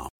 [0.00, 0.19] Ramp.com.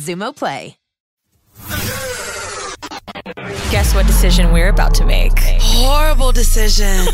[0.01, 0.77] Xumo Play.
[3.71, 5.31] Guess what decision we're about to make?
[5.37, 7.05] Horrible decision.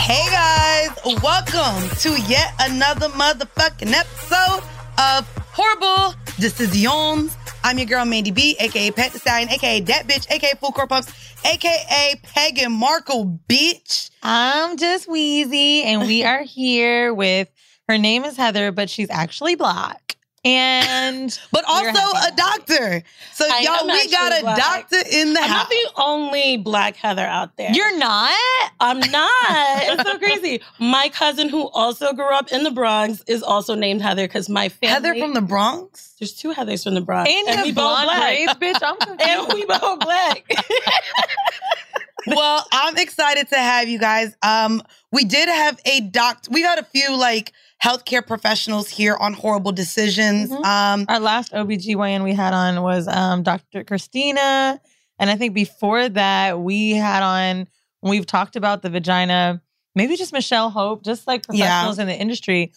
[0.00, 0.90] hey guys,
[1.22, 4.62] welcome to yet another motherfucking episode
[4.98, 7.36] of Horrible Decisions.
[7.64, 10.86] I'm your girl Mandy B, aka Pat the Stallion, aka that bitch, aka Full Core
[10.86, 11.12] Pumps,
[11.44, 14.10] aka Pagan Markle, bitch.
[14.22, 17.48] I'm just Wheezy, and we are here with
[17.88, 20.03] her name is Heather, but she's actually black.
[20.46, 23.02] And But also a doctor.
[23.32, 24.58] So I y'all, we got a black.
[24.58, 25.58] doctor in the I'm house.
[25.62, 27.72] not the only black Heather out there.
[27.72, 28.32] you're not.
[28.80, 29.30] I'm not.
[29.48, 30.60] It's so crazy.
[30.78, 34.68] My cousin, who also grew up in the Bronx, is also named Heather because my
[34.68, 34.92] family.
[34.92, 36.14] Heather from the Bronx?
[36.18, 38.20] There's two Heathers from the Bronx, And you we both black.
[38.20, 38.78] braids, bitch.
[38.82, 39.20] I'm confused.
[39.30, 40.44] and we both black.
[42.26, 44.36] well, I'm excited to have you guys.
[44.42, 44.82] Um,
[45.12, 46.44] we did have a doc.
[46.50, 47.52] We had a few like
[47.84, 50.50] healthcare professionals here on horrible decisions.
[50.50, 50.64] Mhm.
[50.64, 53.84] Um, Our last OBGYN we had on was um, Dr.
[53.84, 54.80] Christina.
[55.18, 57.68] And I think before that, we had on,
[58.02, 59.60] we've talked about the vagina,
[59.94, 61.66] maybe just Michelle Hope, just like Yeah.
[61.66, 62.72] professionals in the industry.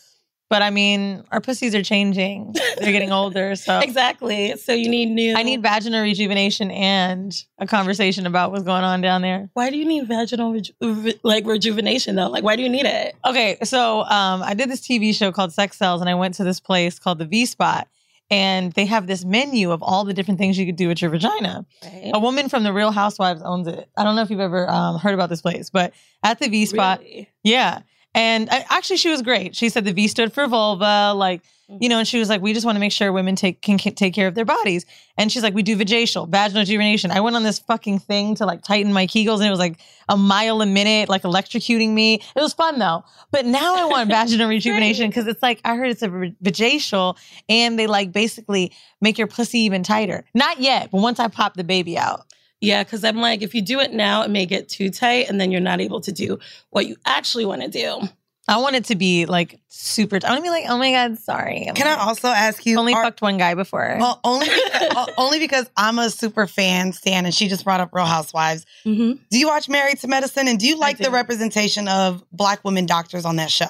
[0.49, 2.53] But I mean, our pussies are changing.
[2.79, 3.55] They're getting older.
[3.55, 4.55] So exactly.
[4.55, 5.35] So you need new.
[5.35, 9.49] I need vaginal rejuvenation and a conversation about what's going on down there.
[9.55, 12.29] Why do you need vaginal reju- re- like rejuvenation though?
[12.29, 13.15] Like, why do you need it?
[13.25, 16.45] Okay, so um, I did this TV show called Sex Cells, and I went to
[16.45, 17.85] this place called the V Spot,
[18.31, 21.11] and they have this menu of all the different things you could do with your
[21.11, 21.65] vagina.
[21.83, 22.11] Right?
[22.13, 23.89] A woman from the Real Housewives owns it.
[23.97, 25.91] I don't know if you've ever um, heard about this place, but
[26.23, 27.29] at the V Spot, Really?
[27.43, 27.81] yeah.
[28.17, 29.55] And I, actually, she was great.
[29.55, 31.77] She said the V stood for vulva, like mm-hmm.
[31.79, 33.77] you know, and she was like, we just want to make sure women take can,
[33.77, 34.87] can take care of their bodies.
[35.19, 37.11] And she's like, we do vaginal, vaginal rejuvenation.
[37.11, 39.79] I went on this fucking thing to like tighten my kegels, and it was like
[40.09, 42.15] a mile a minute, like electrocuting me.
[42.15, 43.03] It was fun though.
[43.29, 47.17] But now I want vaginal rejuvenation because it's like I heard it's a vaginal,
[47.47, 50.25] and they like basically make your pussy even tighter.
[50.33, 52.25] Not yet, but once I pop the baby out.
[52.61, 55.39] Yeah, because I'm like, if you do it now, it may get too tight, and
[55.39, 56.39] then you're not able to do
[56.71, 58.01] what you actually want to do.
[58.49, 60.19] I want it to be like super.
[60.23, 61.67] I want to be like, oh my god, sorry.
[61.67, 62.79] I'm can I also ask you?
[62.79, 63.97] only are- fucked one guy before?
[63.99, 67.89] Well, only o- only because I'm a super fan, Stan, and she just brought up
[67.93, 68.65] Real Housewives.
[68.85, 69.19] Mm-hmm.
[69.29, 72.85] Do you watch Married to Medicine, and do you like the representation of Black women
[72.85, 73.65] doctors on that show?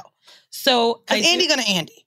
[0.52, 2.06] So I Because do- Andy gonna Andy.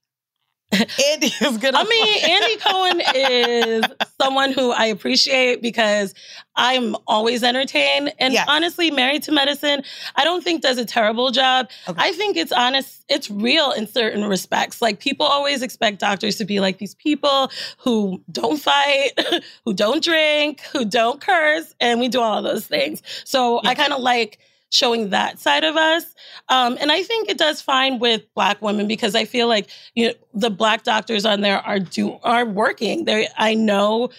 [0.72, 1.78] Andy is gonna.
[1.78, 3.84] I mean, Andy Cohen is
[4.20, 6.14] someone who I appreciate because
[6.54, 8.12] I'm always entertained.
[8.18, 8.46] And Yes.
[8.48, 9.82] honestly, Married to Medicine,
[10.14, 11.68] I don't think does a terrible job.
[11.88, 12.00] Okay.
[12.00, 14.80] I think it's honest, it's real in certain respects.
[14.80, 19.10] Like people always expect doctors to be like these people who don't fight,
[19.64, 23.02] who don't drink, who don't curse, and we do all of those things.
[23.24, 24.38] So I kind of like
[24.70, 26.14] showing that side of us.
[26.48, 30.08] Um, and I think it does fine with black women because I feel like you
[30.08, 33.04] know the black doctors on there are do are working.
[33.04, 34.10] They I know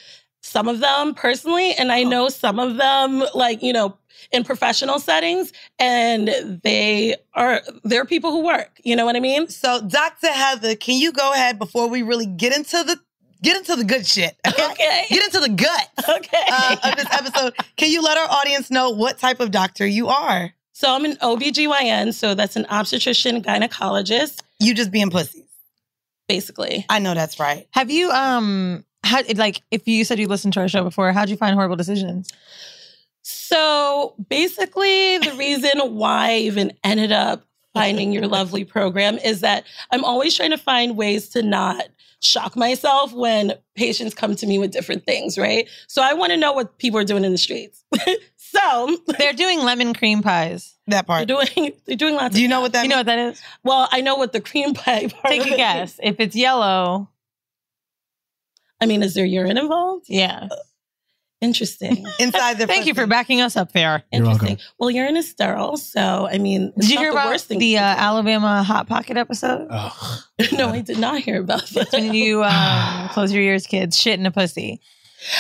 [0.43, 3.97] some of them personally, and I know some of them like you know
[4.31, 8.79] in professional settings, and they are they're people who work.
[8.83, 9.47] You know what I mean?
[9.47, 10.27] So, Dr.
[10.27, 12.99] Heather, can you go ahead before we really get into the
[13.43, 14.35] get into the good shit?
[14.47, 15.05] Okay.
[15.09, 16.43] Get into the gut Okay.
[16.51, 17.53] uh, of this episode.
[17.77, 20.53] Can you let our audience know what type of doctor you are?
[20.73, 24.41] so I'm an OBGYN, so that's an obstetrician gynecologist.
[24.59, 25.43] You just being pussies.
[26.27, 26.85] basically.
[26.89, 27.67] I know that's right.
[27.71, 31.29] Have you um how like if you said you listened to our show before, how'd
[31.29, 32.31] you find horrible decisions?
[33.23, 39.63] So basically, the reason why I even ended up finding your lovely program is that
[39.91, 41.85] I'm always trying to find ways to not
[42.21, 45.67] shock myself when patients come to me with different things, right?
[45.87, 47.83] So I want to know what people are doing in the streets.
[48.37, 50.75] so They're doing lemon cream pies.
[50.87, 51.27] That part.
[51.27, 52.35] they're doing they're doing lots.
[52.35, 53.41] Do you of know what that You know what that is?
[53.63, 55.25] Well, I know what the cream pie part.
[55.27, 55.93] Take a guess.
[55.93, 55.99] is.
[56.03, 57.09] If it's yellow,
[58.79, 60.05] I mean, is there urine involved?
[60.07, 60.47] yeah.
[61.41, 62.05] Interesting.
[62.19, 64.03] inside the Thank you for backing us up there.
[64.11, 64.11] Interesting.
[64.11, 64.47] Well, you're welcome.
[64.47, 64.73] Interesting.
[64.77, 67.47] Well, urine is sterile, so I mean, it's Did you not hear the about worst
[67.47, 67.81] thing the uh.
[67.81, 69.67] Alabama Hot Pocket episode?
[69.69, 70.19] Ugh.
[70.53, 71.91] no, I did not hear about that.
[71.91, 74.81] When you um, close your ears, kids, shit in a pussy.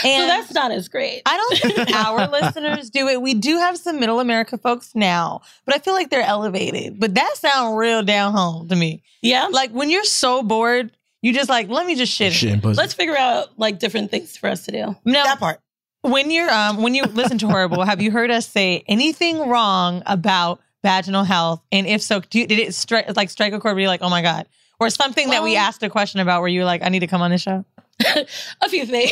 [0.01, 1.21] so And that's not as great.
[1.25, 3.21] I don't think our listeners do it.
[3.21, 6.99] We do have some middle America folks now, but I feel like they're elevated.
[6.99, 9.03] But that sounds real down home to me.
[9.21, 9.47] yeah.
[9.51, 12.27] Like when you're so bored, you just like, let me just shit.
[12.27, 12.77] in Shit in and pussy.
[12.77, 14.95] Let's figure out like different things for us to do.
[15.05, 15.59] Now, that part.
[16.01, 20.01] When you're um when you listen to horrible, have you heard us say anything wrong
[20.05, 21.61] about vaginal health?
[21.71, 24.01] And if so, do you, did it stri- like strike a chord where you're like,
[24.01, 24.47] oh my god,
[24.79, 27.21] or something that we asked a question about where you're like, I need to come
[27.21, 27.65] on the show?
[28.61, 29.11] a few things.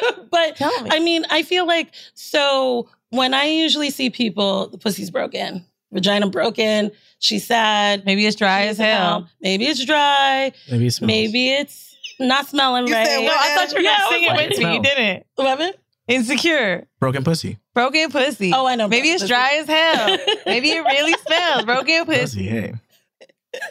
[0.30, 0.90] but Tell me.
[0.92, 6.30] I mean, I feel like so when I usually see people, the pussy's broken, vagina
[6.30, 8.06] broken, she's sad.
[8.06, 9.02] Maybe it's dry as hell.
[9.02, 9.24] out.
[9.42, 10.52] Maybe it's dry.
[10.70, 11.06] Maybe it smells.
[11.06, 13.06] Maybe it's not smelling You right.
[13.06, 13.34] said No.
[13.36, 14.74] I thought you were Yeah, I gonna sing it with me.
[14.74, 15.26] You didn't.
[15.34, 15.79] What?
[16.10, 16.86] Insecure.
[16.98, 17.58] broken pussy.
[17.74, 18.52] Broken pussy.
[18.54, 20.18] Oh, I know Maybe broken it's dry as hell.
[20.46, 21.64] Maybe it really smells.
[21.64, 22.20] Broken Pussy.
[22.20, 22.74] pussy, Hey.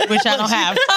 [0.07, 0.77] which I don't have.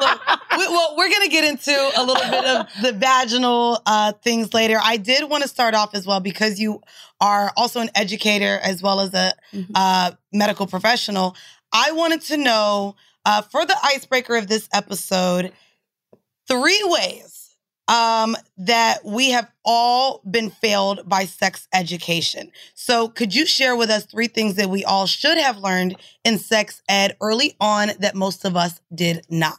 [0.00, 0.20] Look,
[0.58, 4.54] we, well, we're going to get into a little bit of the vaginal uh, things
[4.54, 4.78] later.
[4.82, 6.80] I did want to start off as well because you
[7.20, 9.66] are also an educator as well as a Mhm.
[9.74, 11.34] uh, medical professional.
[11.72, 12.94] I wanted to know
[13.24, 15.52] uh, for the icebreaker of this episode,
[16.46, 17.37] three ways
[17.88, 22.52] um, that we have all been failed by sex education.
[22.74, 26.38] So, could you share with us three things that we all should have learned in
[26.38, 29.58] sex ed early on that most of us did not?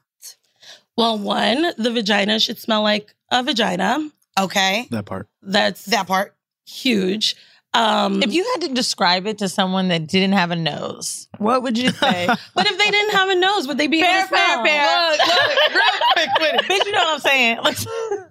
[0.97, 4.09] Well, one, the vagina should smell like a vagina.
[4.39, 5.27] Okay, That part.
[5.41, 6.35] That's that part.
[6.65, 7.35] huge.
[7.73, 11.61] Um, If you had to describe it to someone that didn't have a nose, what
[11.63, 12.27] would you say?
[12.27, 14.63] but if they didn't have a nose, would they be Fair, able to smell?
[14.63, 15.11] fair, fair.
[15.11, 15.83] Look, look, real
[16.13, 16.61] quick with it.
[16.63, 17.57] Bitch, you know what I'm saying?
[17.63, 17.77] Like,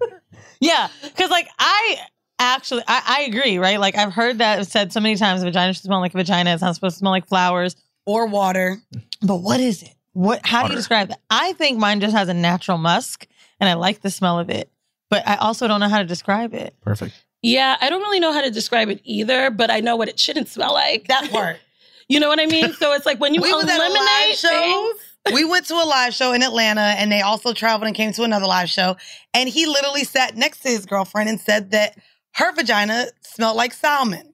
[0.59, 1.97] yeah, because like I
[2.39, 3.79] actually I, I agree, right?
[3.79, 6.51] Like I've heard that said so many times, vagina should smell like a vagina.
[6.53, 7.75] It's not supposed to smell like flowers.
[8.05, 8.77] Or water.
[9.21, 9.93] But what is it?
[10.13, 10.45] What?
[10.45, 11.19] How do you describe that?
[11.29, 13.25] I think mine just has a natural musk,
[13.59, 14.69] and I like the smell of it.
[15.09, 16.75] But I also don't know how to describe it.
[16.81, 17.13] Perfect.
[17.41, 20.19] Yeah, I don't really know how to describe it either, but I know what it
[20.19, 21.07] shouldn't smell like.
[21.07, 21.57] That part.
[22.11, 22.73] You know what I mean?
[22.73, 24.49] So it's like when you we was at eliminate show.
[24.49, 25.09] things.
[25.33, 28.23] we went to a live show in Atlanta and they also traveled and came to
[28.23, 28.97] another live show.
[29.35, 31.95] And he literally sat next to his girlfriend and said that
[32.33, 34.33] her vagina smelled like salmon.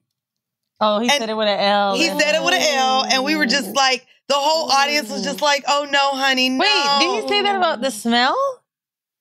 [0.80, 1.96] Oh, he And said it with an L.
[1.96, 3.72] He said it with an L, and we were just oh.
[3.72, 6.58] like, the whole audience was just like, oh no, honey, no.
[6.58, 8.36] Wait, did he say that about the smell?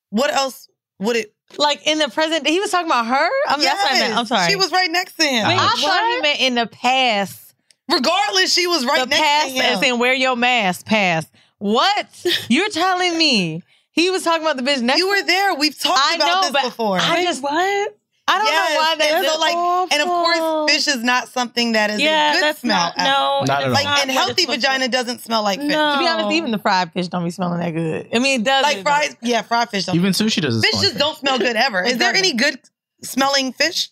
[0.10, 0.68] What else
[1.00, 1.35] would it?
[1.58, 3.30] Like in the present, he was talking about her.
[3.48, 4.18] I mean, That's what I meant.
[4.18, 4.50] I'm sorry.
[4.50, 5.48] She was right next to him.
[5.48, 5.80] Wait, I Ouch.
[5.82, 7.54] thought he meant in the past.
[7.92, 9.78] Regardless, she was right the next past to him.
[9.78, 10.86] as in wear your mask.
[10.86, 11.30] Past.
[11.60, 12.26] What?
[12.50, 15.00] You're telling me he was talking about the bitch next?
[15.00, 15.54] you were there.
[15.56, 16.98] We've talked I about know, this but before.
[17.00, 17.98] I just what?
[18.28, 21.28] I don't Yes, know why and that's so, like, and of course, fish is not
[21.30, 22.92] something that is Yeah, a good that's smell.
[22.96, 23.44] not no.
[23.46, 23.72] Not at it's all.
[23.86, 25.70] like, and healthy it's supposed to- vagina doesn't smell like fish.
[25.70, 25.94] No.
[25.94, 28.10] To be honest, even the fried fish don't be smelling that good.
[28.14, 28.64] I mean, it does.
[28.64, 29.96] Like fried, yeah, fried fish don't.
[29.96, 30.62] Even sushi doesn't.
[30.64, 31.84] fish smell just like don't smell good ever.
[31.86, 32.60] Is there any good
[33.04, 33.90] smelling fish?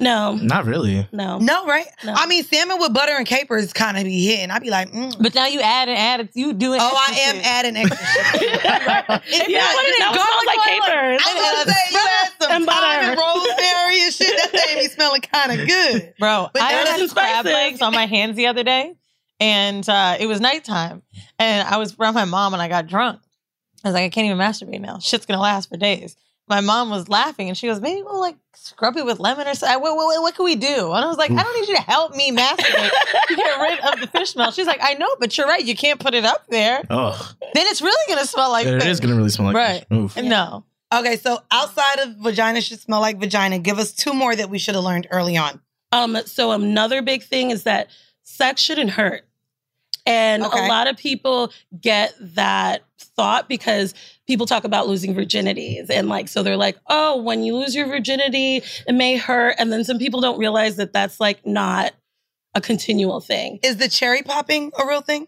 [0.00, 1.06] No, Not really.
[1.12, 1.38] no.
[1.38, 1.86] No, right?
[2.04, 2.14] No.
[2.14, 4.50] I mean, salmon with butter and capers kind of be hitting.
[4.50, 5.14] I'd be like, mm.
[5.20, 6.30] But now you add and add it.
[6.34, 6.80] You doing?
[6.80, 6.82] It.
[6.84, 7.46] Oh, I am shit.
[7.46, 8.60] adding extra shit.
[9.26, 11.22] If you Yeah, put it in that garlic smells like oil, capers.
[11.26, 12.80] I was gonna say you had some And butter.
[12.80, 14.36] thyme and rosemary and shit.
[14.36, 16.14] That thing be smelling kind of good.
[16.18, 18.94] Bro, But I had isn't crab legs on my hands the other day,
[19.40, 21.02] and uh, it was nighttime,
[21.38, 23.20] and I was around my mom, and I got drunk.
[23.84, 24.98] I was like, I can't even masturbate now.
[24.98, 26.16] Shit's gonna last for days.
[26.48, 29.54] My mom was laughing, and she goes, "Maybe we'll like scrub it with lemon or
[29.54, 29.80] something.
[29.82, 31.82] What, what, what can we do?" And I was like, "I don't need you to
[31.82, 32.90] help me masturbate
[33.28, 35.64] to get rid of the fish smell." She's like, "I know, but you're right.
[35.64, 36.82] You can't put it up there.
[36.90, 39.86] Oh, Then it's really gonna smell like it fish." is gonna really smell like Right.
[39.88, 39.98] fish.
[39.98, 40.16] Oof.
[40.16, 44.48] No, Okay, so outside of vagina should smell like vagina, give us two more that
[44.48, 45.60] we should have learned early on.
[45.92, 47.88] Um, so another big thing is that
[48.22, 49.26] sex shouldn't hurt.
[50.06, 50.66] And Okay.
[50.66, 53.94] a lot of people get that thought because
[54.26, 55.90] people talk about losing virginities.
[55.90, 59.56] And like, so they're like, oh, when you lose your virginity, it may hurt.
[59.58, 61.92] And then some people don't realize that that's like not
[62.54, 63.58] a continual thing.
[63.62, 65.26] Is the cherry popping a real thing?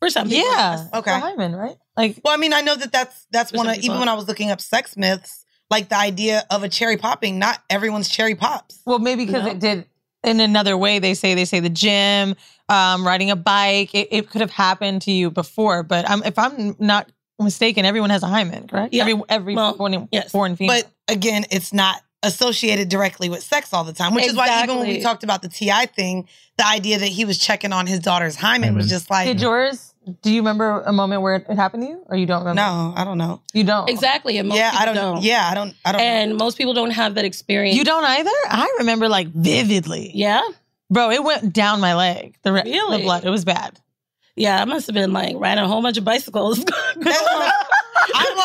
[0.00, 0.48] For some people.
[0.48, 1.10] yeah, Okay.
[1.10, 1.76] For hymen, right?
[1.96, 3.86] Like, Well, I mean, I know that that's that's one of people.
[3.86, 7.38] even when I was looking up sex myths, like the idea of a cherry popping.
[7.40, 8.80] Not everyone's cherry pops.
[8.86, 9.50] well, maybe because No.
[9.50, 9.86] it did
[10.22, 11.00] in another way.
[11.00, 12.36] They say they say the gym,
[12.68, 13.92] um, riding a bike.
[13.92, 17.10] It, it could have happened to you before, but I'm, if I'm not
[17.44, 18.92] mistaken, everyone has a hymen, correct?
[18.94, 19.02] Yeah.
[19.02, 20.32] Every every Well, born, yes.
[20.32, 20.82] born female.
[20.82, 24.78] But again, it's not associated directly with sex all the time, which is why even
[24.78, 25.86] when we talked about the T.I.
[25.86, 29.40] thing, the idea that he was checking on his daughter's hymen was just like, did
[29.40, 29.94] yours?
[30.22, 32.60] Do you remember a moment where it, it happened to you, or you don't remember?
[32.62, 33.42] no, I don't know.
[33.52, 33.88] you don't.
[33.90, 34.38] Exactly.
[34.38, 35.74] And most yeah, I people don't, Yeah, I don't.
[35.84, 36.00] I don't.
[36.00, 37.76] And most people don't have that experience.
[37.76, 38.30] You don't either.
[38.48, 40.10] I remember like vividly.
[40.14, 40.40] Yeah.
[40.90, 42.36] Bro, it went down my leg.
[42.42, 43.02] The, re- the Really?
[43.02, 43.24] blood.
[43.26, 43.78] It was bad.
[44.38, 44.60] Yeah.
[44.60, 46.58] I must have been like riding a whole bunch of bicycles.
[48.14, 48.44] I'm like,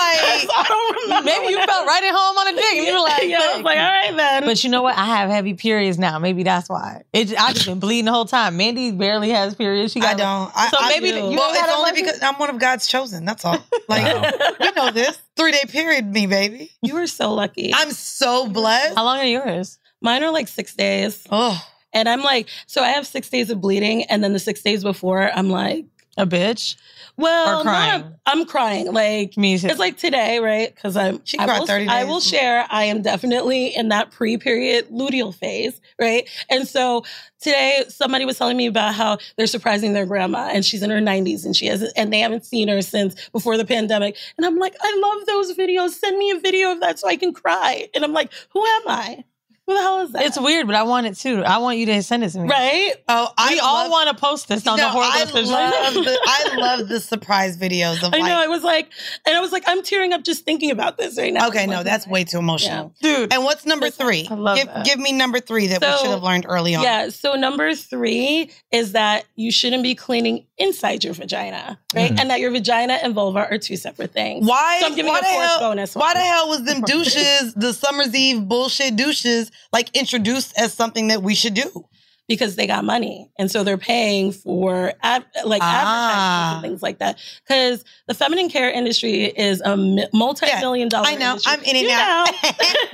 [0.56, 1.26] I don't remember.
[1.26, 3.56] Maybe you felt right at home on a dick, and you were like, yeah, I
[3.56, 4.44] was like, all right then.
[4.46, 4.98] But you know what?
[4.98, 6.20] I have heavy periods now.
[6.20, 7.04] Maybe that's why.
[7.14, 8.58] It, I just been bleeding the whole time.
[8.58, 9.94] Mandy barely has periods.
[9.94, 10.52] She got I don't.
[10.56, 11.18] I, So I maybe do.
[11.18, 13.26] you well, ain't had it's a only lucky- because I'm one of God's chosen.
[13.26, 13.58] That's all.
[13.88, 14.32] Like Wow.
[14.60, 16.72] we know this three day period, me baby.
[16.82, 17.72] you were so lucky.
[17.74, 18.96] I'm so blessed.
[18.96, 19.78] How long are yours?
[20.02, 21.26] Mine are like six days.
[21.32, 24.04] Oh, And I'm like, so I have six days of bleeding.
[24.06, 25.86] And then the six days before, I'm like,
[26.18, 26.76] A bitch.
[27.18, 28.16] well, Or not- crying?
[28.26, 28.92] I'm crying.
[28.94, 29.68] Like, Me too.
[29.68, 30.74] It's like today, right?
[30.74, 31.20] Because I'm.
[31.26, 32.66] She I cried will, 30 I will share.
[32.70, 36.30] I am definitely in that pre-period luteal phase, right?
[36.50, 37.04] And so
[37.42, 41.00] today, somebody was telling me about how they're surprising their grandma, and she's in her
[41.02, 44.16] 90s, and she has, and they haven't seen her since before the pandemic.
[44.38, 45.90] And I'm like, I love those videos.
[45.92, 47.90] Send me a video of that so I can cry.
[47.94, 49.24] And I'm like, who am I?
[49.66, 50.24] Who the hell is that?
[50.24, 51.42] it's weird, but I want it too.
[51.44, 52.50] I want you to send it to me.
[52.50, 52.94] right.
[53.08, 55.52] oh, I We all want to post this on no, the horrible I Official.
[55.52, 58.36] love the I love the surprise videos of I know.
[58.36, 58.90] I was like,
[59.26, 61.48] and I was like, I'm tearing up just thinking about this right now.
[61.48, 62.94] Okay, no, that's way too emotional.
[63.02, 63.34] Dude.
[63.34, 64.28] And what's number three?
[64.30, 64.86] I love give, that.
[64.86, 66.84] give me number three that we should have learned early on.
[66.84, 67.08] Yeah.
[67.10, 72.12] So number three is that you shouldn't be cleaning inside your vagina, right?
[72.12, 72.20] Mhm.
[72.20, 74.46] And that your vagina and vulva are two separate things.
[74.46, 74.80] Why?
[74.82, 75.96] So I'm giving why a the fourth hell, bonus.
[75.96, 76.14] Why one.
[76.16, 81.22] the hell was them douches, the summer's eve bullshit douches, like introduced as something that
[81.24, 81.86] we should do?
[82.26, 86.54] Because they got money, and so they're paying for ad, like Ah.
[86.54, 87.20] advertisements and things like that.
[87.46, 89.76] Because the feminine care industry is a
[90.14, 91.08] multi-million dollar.
[91.10, 91.32] I know.
[91.32, 91.52] industry.
[91.52, 92.24] I'm in it You now.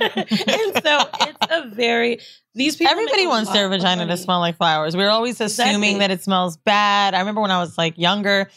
[0.00, 2.18] and so it's a very
[2.56, 2.90] these people.
[2.90, 4.96] Everybody wants their vagina to smell like flowers.
[4.96, 5.98] We're always assuming Exactly.
[6.00, 7.14] that it smells bad.
[7.14, 8.50] I remember when I was like younger,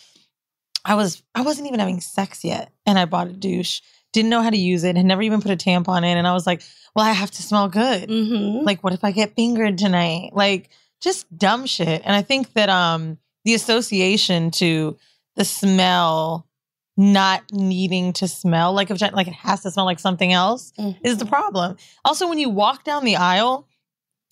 [0.83, 3.81] I was I wasn't even having sex yet, and I bought a douche.
[4.13, 4.96] Didn't know how to use it.
[4.96, 6.62] Had never even put a tampon in, and I was like,
[6.96, 8.10] "Well, I have to smell good.
[8.10, 8.63] Mhm.
[8.65, 10.32] Like, what if I get fingered tonight?
[10.34, 10.70] Like,
[11.01, 14.98] just dumb shit." And I think that um the association to
[15.36, 16.48] the smell
[16.96, 20.72] not needing to smell like a like it has to smell like something else
[21.03, 21.75] is the problem.
[22.05, 23.67] Also, when you walk down the aisle,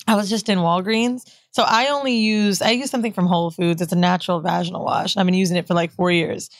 [0.06, 1.28] I was just in Walgreens.
[1.50, 3.82] So I only use I use something from Whole Foods.
[3.82, 5.16] It's a natural vaginal wash.
[5.16, 6.50] I've been using it for like four years.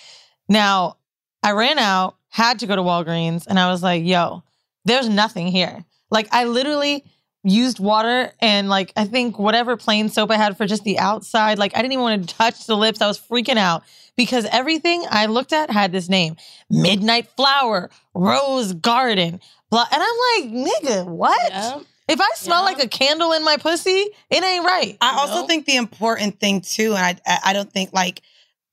[0.49, 0.97] Now
[1.45, 4.43] I ran out, had to go to Walgreens, and I was like, yo,
[4.87, 5.85] there's nothing here.
[6.11, 7.05] Like I literally
[7.45, 11.59] used water and like I think whatever plain soap I had for just the outside.
[11.59, 13.01] Like I didn't even want to touch the lips.
[13.03, 13.83] I was freaking out
[14.17, 16.37] because everything I looked at had this name.
[16.71, 19.87] Midnight Flower, Rose Garden, blah.
[19.93, 21.51] And I'm like, nigga, what?
[21.51, 21.81] Yeah.
[22.09, 22.65] If I smell Yeah.
[22.73, 23.91] like a candle in my pussy,
[24.31, 24.97] it ain't right.
[25.01, 25.47] I also know?
[25.47, 28.23] think the important thing too, and I I- I don't think like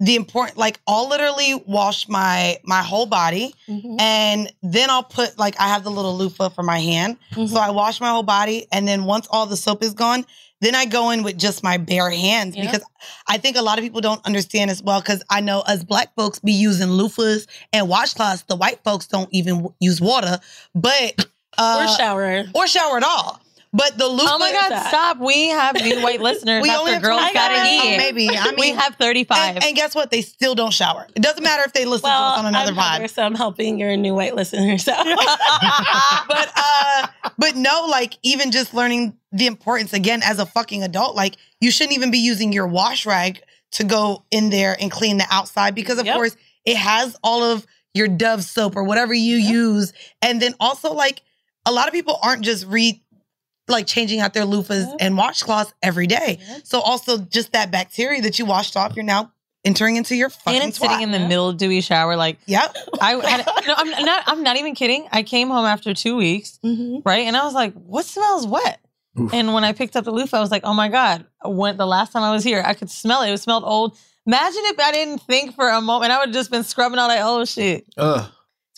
[0.01, 4.00] the important like I'll literally wash my my whole body Mhm.
[4.00, 7.18] and then I'll put like I have the little loofah for my hand.
[7.34, 7.50] Mhm.
[7.50, 10.25] So I wash my whole body and then once all the soap is gone,
[10.62, 12.65] then I go in with just my bare hands Yeah.
[12.65, 12.82] because
[13.27, 16.15] I think a lot of people don't understand as well because I know us black
[16.15, 18.46] folks be using loofahs and washcloths.
[18.48, 20.39] The white folks don't even w- use water,
[20.75, 21.25] but
[21.58, 22.46] uh, or shower.
[22.53, 23.41] or shower at all.
[23.71, 24.25] But the loofah.
[24.31, 24.88] Oh my God, that?
[24.88, 25.19] stop.
[25.19, 27.83] We have new white listeners We only have girls got minutes.
[27.85, 28.29] it Oh, maybe.
[28.35, 29.57] I mean, we have 35.
[29.57, 30.09] And, and guess what?
[30.09, 31.05] They still don't shower.
[31.15, 33.09] It doesn't matter if they listen Well, to us on another I'm pod.
[33.11, 35.05] So I'm helping your new white listeners out.
[36.27, 37.07] but uh
[37.38, 41.69] but no like even just learning the importance again as a fucking adult like you
[41.71, 43.41] shouldn't even be using your wash rag
[43.73, 46.15] to go in there and clean the outside because of Yep.
[46.15, 46.35] course
[46.65, 51.21] it has all of your dove soap or whatever you use and then also like
[51.65, 53.03] a lot of people aren't just re
[53.69, 54.97] like changing out their loofahs Yep.
[54.99, 56.61] and washcloths every day Yep.
[56.63, 59.31] so also just that bacteria that you washed off you're now
[59.65, 62.15] entering into your fucking and sitting in the mildewy shower.
[62.15, 65.05] Like, yep I had, no, I'm not, I'm not even kidding.
[65.11, 67.01] I came home after two weeks, Mhm.
[67.05, 67.27] right?
[67.27, 68.79] And I was like, what smells wet?
[69.19, 69.33] Oof.
[69.33, 71.85] And when I picked up the loofah, I was like, oh my God, when the
[71.85, 73.31] last time I was here, I could smell it.
[73.33, 73.97] It smelled old.
[74.25, 77.09] Imagine if I didn't think for a moment, I would have just been scrubbing all
[77.09, 77.85] that oh shit.
[77.97, 78.31] Ugh.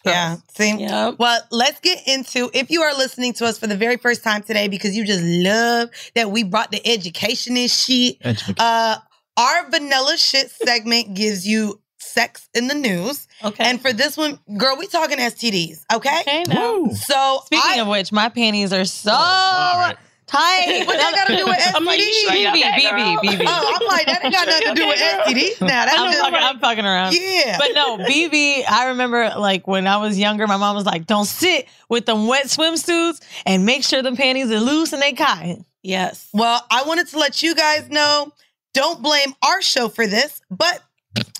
[0.05, 1.15] Yeah see Yep.
[1.19, 4.41] Well, let's get into if you are listening to us for the very first time
[4.43, 8.17] today because you just love that we brought the education and shit.
[8.23, 8.55] Education.
[8.57, 8.97] Uh,
[9.37, 13.27] our vanilla shit segment gives you sex in the news.
[13.43, 13.63] Okay.
[13.63, 16.21] And for this one, girl, we talking STDs, okay?
[16.21, 16.87] okay, now.
[16.89, 19.95] So Speaking I, of which, my panties are so right.
[20.31, 20.83] Tight.
[20.87, 21.75] what that got to do with STDs?
[21.75, 23.17] I'm like, BB, BB.
[23.17, 23.45] BB.
[23.47, 25.61] Oh, I'm like, that ain't got nothing to do with STDs.
[25.61, 27.13] Now that's I'm just fucking, I'm fucking around.
[27.13, 27.57] yeah.
[27.57, 31.25] But no, BB, I remember like when I was younger, my mom was like, don't
[31.25, 35.65] sit with them wet swimsuits and make sure the panties are loose and they cotton.
[35.83, 36.29] Yes.
[36.33, 38.31] Well, I wanted to let you guys know
[38.73, 40.81] don't blame our show for this, but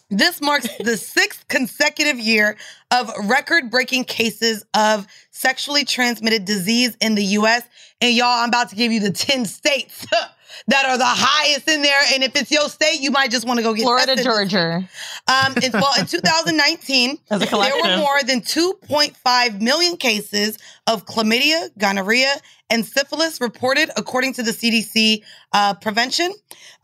[0.09, 2.57] this marks the sixth consecutive year
[2.91, 7.63] of record breaking cases of sexually transmitted disease in the US.
[8.01, 10.05] And y'all, I'm about to give you the 10 states
[10.67, 12.01] that are the highest in there.
[12.13, 14.25] And if it's your state, you might just want to go get Florida, tested.
[14.25, 14.89] Georgia.
[15.27, 20.57] Um, well, in 2019, there were more than 2.5 million cases
[20.87, 22.33] of chlamydia, gonorrhea,
[22.69, 25.21] and syphilis reported, according to the CDC
[25.53, 26.33] uh, prevention.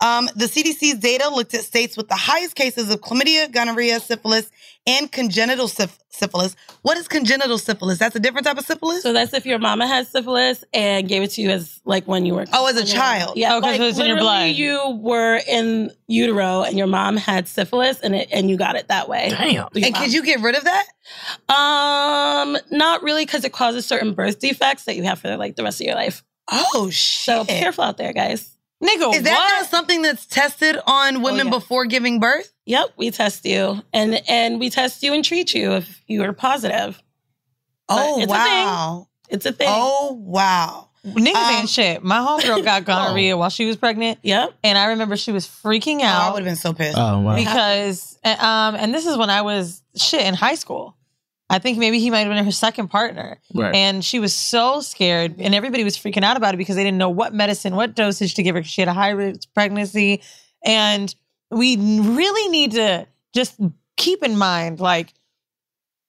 [0.00, 4.50] Um, the CDC's data looked at states with the highest cases of chlamydia, gonorrhea, syphilis,
[4.86, 6.54] and congenital syph- syphilis.
[6.82, 7.98] What is congenital syphilis?
[7.98, 9.02] That's a different type of syphilis.
[9.02, 12.24] So that's if your mama has syphilis and gave it to you as like when
[12.26, 13.36] you were Oh, as a when you were- child.
[13.36, 14.56] Yeah, Oh, 'cause like it was in your literally blood.
[14.56, 18.88] you were in utero and your mom had syphilis and it and you got it
[18.88, 19.28] that way.
[19.30, 19.68] Damn.
[19.74, 20.02] And mom.
[20.02, 20.86] could you get rid of that?
[21.48, 25.62] Um, not really because it causes certain birth defects that you have for like the
[25.64, 26.22] rest of your life.
[26.50, 27.24] Oh shit!
[27.24, 28.50] So be careful out there, guys.
[28.82, 29.60] Nigga, Is that what?
[29.60, 31.52] not something that's tested on women yeah.
[31.52, 32.52] before giving birth?
[32.66, 36.32] Yep, we test you and and we test you and treat you if you are
[36.32, 37.02] positive.
[37.88, 38.36] Oh it's a thing.
[38.36, 39.08] wow!
[39.28, 39.66] It's a thing.
[39.70, 40.88] Oh wow!
[41.04, 42.04] Niggas Um, ain't shit.
[42.04, 44.18] My homegirl got gonorrhea while she was pregnant.
[44.22, 44.54] Yep.
[44.62, 46.98] And I remember she was freaking Oh, I would have been so pissed.
[46.98, 47.34] Oh wow.
[47.36, 50.94] because, um, and this is when I was shit in high school.
[51.50, 53.38] I think maybe he might have been her second partner.
[53.54, 53.74] Right.
[53.74, 56.98] And she was so scared, and everybody was freaking out about it because they didn't
[56.98, 58.62] know what medicine, what dosage to give her.
[58.62, 60.22] She had a high risk pregnancy.
[60.64, 61.14] And
[61.50, 63.58] we really need to just
[63.96, 65.14] keep in mind like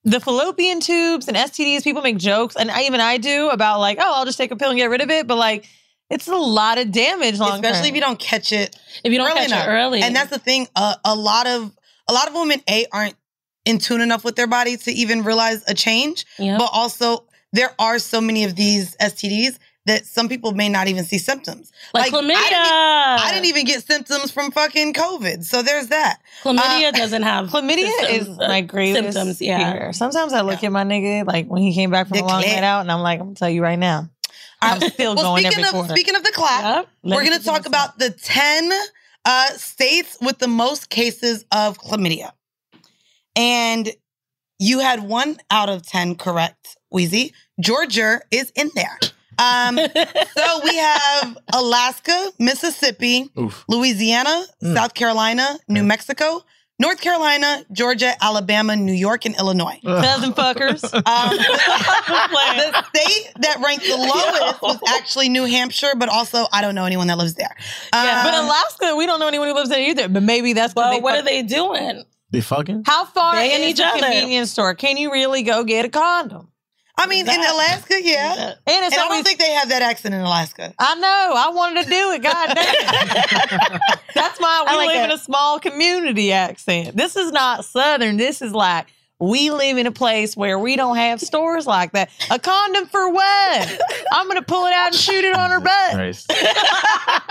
[0.04, 3.98] the fallopian tubes and STDs, people make jokes, and I, even I do about like,
[4.00, 5.28] oh, I'll just take a pill and get rid of it.
[5.28, 5.66] But like,
[6.10, 7.90] it's a lot of damage long Especially term.
[7.90, 9.68] if you don't catch it If you don't early catch enough.
[9.68, 10.02] it early.
[10.02, 10.68] And that's the thing.
[10.76, 11.72] Uh, a lot of
[12.08, 13.16] a lot of women a aren't
[13.66, 16.26] in tune enough with their body to even realize a change.
[16.38, 16.60] Yep.
[16.60, 21.04] But also, there are so many of these STDs that some people may not even
[21.04, 21.72] see symptoms.
[21.94, 22.36] like, chlamydia.
[22.36, 25.44] I didn't, I didn't even get symptoms from fucking COVID.
[25.44, 26.20] So there's that.
[26.44, 29.42] chlamydia uh, doesn't have Chlamydia is symptoms, uh, my greatest symptoms.
[29.42, 29.72] Yeah.
[29.74, 29.94] fear.
[29.94, 32.44] Sometimes I look at my nigga like when he came back from The a long
[32.44, 32.56] clit.
[32.56, 34.10] night out, and I'm like, I'm gonna tell you right now,
[34.62, 35.94] I'm still well, going speaking every of quarter.
[35.94, 37.16] speaking of the clap, Yep.
[37.16, 38.72] We're going to talk about the 10
[39.26, 42.32] uh, states with the most cases of chlamydia.
[43.36, 43.90] And
[44.60, 47.34] you had one out of 10 correct, Wheezy.
[47.60, 48.98] Georgia is in there.
[49.38, 49.78] Um,
[50.36, 53.64] so we have Alaska, Mississippi, Oof.
[53.70, 54.74] Louisiana, Mm.
[54.76, 56.44] South Carolina, New Mexico,
[56.82, 59.80] North Carolina, Georgia, Alabama, New York, and Illinois.
[59.84, 60.82] Cousin fuckers.
[60.94, 66.76] Um, the state that ranked the lowest was actually New Hampshire, but also I don't
[66.76, 67.56] know anyone that lives there.
[67.94, 68.24] Yeah.
[68.24, 70.08] but Um, Alaska, we don't know anyone who lives there either.
[70.10, 72.04] But maybe that's Well, they what fuck- are they doing?
[72.32, 72.84] They fucking.
[72.86, 74.00] How far Banging is each the other.
[74.00, 74.76] convenience store?
[74.76, 76.52] Can you really go get a condom?
[76.98, 78.34] I mean, in Alaska, yeah.
[78.68, 80.74] And it's And I don't think they have that accent in Alaska.
[80.78, 81.34] I know.
[81.38, 82.22] I wanted to do it.
[82.22, 83.80] God damn.
[84.16, 85.06] That's why we I like live it.
[85.06, 86.98] in a small community accent.
[86.98, 88.18] This is not Southern.
[88.18, 88.88] This is like
[89.20, 92.10] we live in a place where we don't have stores like that.
[92.32, 93.80] A condom for what?
[94.14, 96.16] I'm gonna pull it out and shoot it on her butt.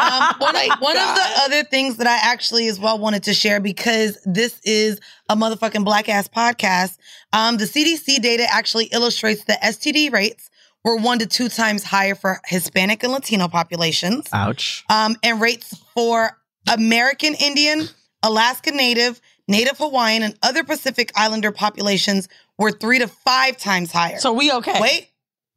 [0.00, 3.24] Um, one Oh of, one of the other things that I actually as well wanted
[3.24, 6.98] to share because this is a motherfucking black ass podcast.
[7.32, 10.50] Um, the CDC data actually illustrates that STD rates
[10.84, 14.28] were one to two times higher for Hispanic and Latino populations.
[14.32, 14.84] Ouch.
[14.88, 16.38] um, and rates for
[16.72, 17.88] American Indian,
[18.22, 24.18] Alaska Native, Native Hawaiian, and other Pacific Islander populations were three to five times higher.
[24.18, 24.80] So we okay?
[24.80, 25.08] wait,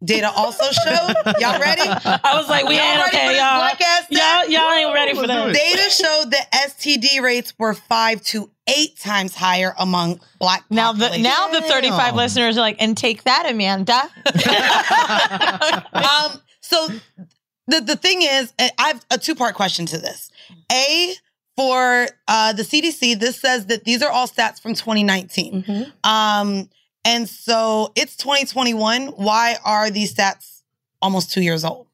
[0.03, 1.13] data also showed.
[1.39, 1.81] Y'all ready?
[1.85, 3.57] I was like, we Y'all ain't okay, y'all.
[3.57, 5.75] black Y'all, y'all ain't ready for Let's this.
[5.75, 11.07] Data showed that STD rates were five to eight times higher among Black Now the
[11.07, 11.23] populations.
[11.23, 13.93] now the 35 listeners are like, and take that, Amanda.
[15.93, 16.87] um, so
[17.67, 20.29] the the thing is, I have a two part question to this.
[20.71, 21.13] A
[21.61, 25.63] for uh, the CDC, this says that these are all stats from 2019.
[25.63, 25.91] Mhm.
[26.03, 26.69] Um,
[27.05, 29.07] and so it's 2021.
[29.09, 30.61] Why are these stats
[31.03, 31.85] almost two years old?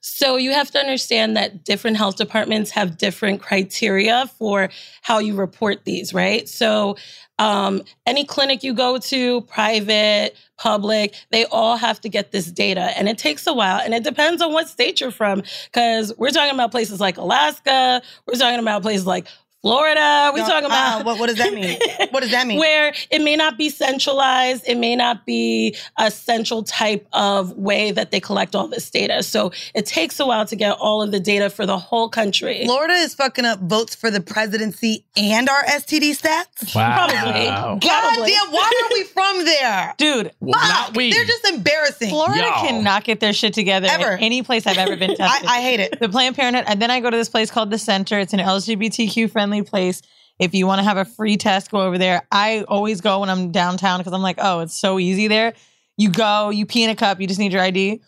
[0.00, 4.68] So you have to understand that different health departments have different criteria for
[5.00, 6.46] how you report these, right?
[6.48, 6.96] So
[7.38, 12.96] um, any clinic you go to, private, public, they all have to get this data.
[12.98, 13.80] And it takes a while.
[13.80, 15.42] And it depends on what state you're from.
[15.66, 19.26] Because we're talking about places like Alaska, we're talking about places like
[19.68, 20.30] Florida.
[20.34, 21.78] We No, talking about uh, what- what does that mean?
[22.10, 22.58] What does that mean?
[22.58, 27.90] Where it may not be centralized, it may not be a central type of way
[27.90, 29.22] that they collect all this data.
[29.22, 32.64] So it takes a while to get all of the data for the whole country.
[32.64, 36.74] Florida is fucking up votes for the presidency and our STD stats.
[36.74, 37.06] Wow.
[37.08, 37.46] Probably.
[37.46, 37.80] God
[38.14, 38.30] Probably.
[38.32, 39.94] damn, why are we from there?
[39.98, 41.12] Dude, Fuck, not we.
[41.12, 42.08] They're just embarrassing.
[42.08, 42.52] Florida Yo.
[42.66, 44.12] cannot get their shit together Ever.
[44.12, 45.42] at any place I've ever been I.
[45.46, 46.00] I hate it.
[46.00, 48.18] the Planned Parenthood, and then I go to this place called the Center.
[48.18, 50.02] It's an LGBTQ friendly place.
[50.38, 52.22] If you want to have a free test, go over there.
[52.30, 55.54] I always go when I'm downtown because I'm like, oh, it's so easy there.
[55.96, 58.00] You go, you pee in a cup, you just need your ID.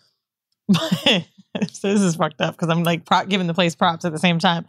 [0.73, 0.79] so
[1.53, 4.39] this is fucked up because I'm like pro- giving the place props at the same
[4.39, 4.65] time.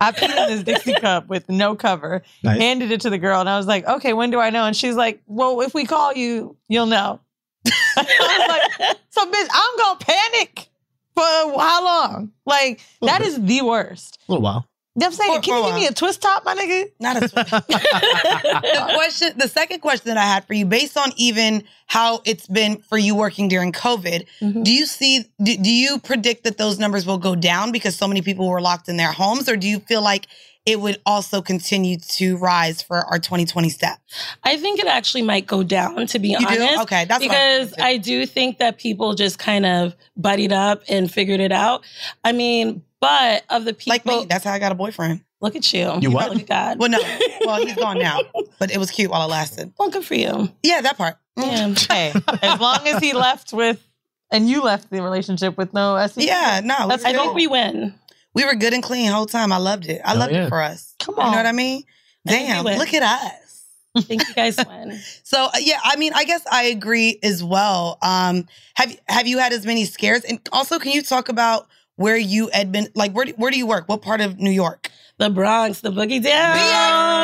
[0.00, 2.58] I peed in this Dixie cup with no cover, Nice.
[2.58, 4.64] handed it to the girl, and I was like, okay, when do I know?
[4.64, 7.20] And she's like, well, if we call you, you'll know.
[7.96, 10.68] I was like, so bitch, I'm gonna panic
[11.14, 11.22] for
[11.60, 12.32] how long?
[12.44, 14.18] Like that is the worst.
[14.28, 14.68] a little while.
[14.96, 15.34] You know what I'm saying?
[15.34, 16.84] For- Can for you give me a twist top, my nigga?
[17.00, 17.34] Not a twist.
[17.68, 22.46] the question the second question that I had for you, based on even how it's
[22.46, 24.62] been for you working during COVID, Mhm.
[24.64, 28.06] do you see do, do you predict that those numbers will go down because so
[28.06, 30.28] many people were locked in their homes, or do you feel like
[30.66, 33.98] it would also continue to rise for our 2020 step?
[34.42, 36.46] I think it actually might go down, to be You do?
[36.46, 36.82] honest.
[36.82, 37.88] Okay, that's what I was because gonna.
[37.88, 41.84] I do think that people just kind of buddied up and figured it out.
[42.24, 45.22] I mean, but of the people, Like me, that's how I got a boyfriend.
[45.42, 45.98] look at you.
[46.00, 46.30] You what?
[46.30, 46.78] Look at God.
[46.78, 46.98] Well, no,
[47.44, 48.20] well he's gone now,
[48.58, 49.72] but it was cute while it lasted.
[49.78, 50.50] Well, good for you.
[50.62, 51.16] Yeah, that part.
[51.38, 51.44] Mm.
[51.46, 51.74] Yeah.
[51.94, 53.86] Hey, as long as he left with,
[54.30, 56.24] and you left the relationship with no STD.
[56.26, 57.94] Yeah, no, we That's- were I think we win.
[58.34, 59.52] We were good and clean the whole time.
[59.52, 60.00] I loved it.
[60.04, 60.46] I Hell loved yeah.
[60.46, 60.94] it for us.
[60.98, 61.26] Come on.
[61.26, 61.82] You know what I mean?
[62.26, 62.78] I think we Damn, win.
[62.78, 63.64] look at us.
[63.96, 64.98] I think you guys win.
[65.22, 67.98] So uh, yeah, I mean, I guess I agree as well.
[68.02, 70.24] Um, have have you had as many scares?
[70.24, 71.66] And also, can you talk about
[71.96, 72.88] where you had been?
[72.94, 73.88] Like, where do, where do you work?
[73.88, 74.90] What part of New York?
[75.16, 76.56] The Bronx, the boogie down.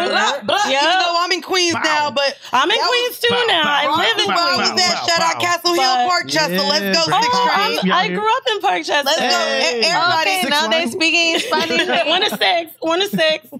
[0.08, 0.62] Blah, blah.
[0.70, 0.78] Yeah.
[0.78, 1.80] Even though I'm in Queens Bow.
[1.82, 3.64] now, but I'm in That Queens too Bow, now.
[3.64, 4.90] bow, I bow, live in where I was bow, Queens.
[4.90, 5.40] at, bow, shout out.
[5.42, 6.54] Castle Hill, But- Parkchester.
[6.54, 7.92] Yeah, Let's go, bring Sixth Oh, I'm- Street.
[7.92, 9.04] I grew up in Parkchester.
[9.04, 9.26] Let's go.
[9.26, 9.82] Hey.
[9.84, 10.92] Everybody, Okay, now they one.
[10.92, 11.88] speaking Spanish.
[12.06, 12.72] one to six.
[12.78, 13.48] One to six.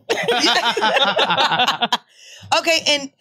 [2.59, 3.14] okay, and d-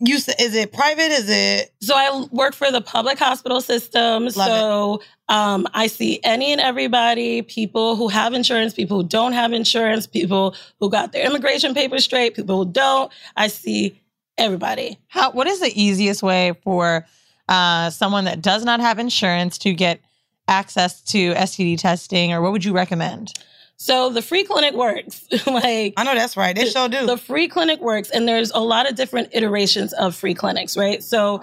[0.00, 1.10] you said, is it private?
[1.10, 1.72] Is it?
[1.80, 4.30] So I work for the public hospital system.
[4.30, 9.52] so um, I see any and everybody, people who have insurance, people who don't have
[9.52, 13.12] insurance, people who got their immigration papers straight, people who don't.
[13.36, 14.00] I see
[14.38, 14.98] everybody.
[15.08, 15.32] How?
[15.32, 17.06] What is the easiest way for
[17.48, 20.00] uh, someone that does not have insurance to get
[20.46, 23.32] access to STD testing, or what would you recommend?
[23.78, 25.26] So the free clinic works.
[25.46, 26.54] like I know that's right.
[26.54, 27.06] They sure do.
[27.06, 31.02] the free clinic works and there's a lot of different iterations of free clinics right
[31.02, 31.40] so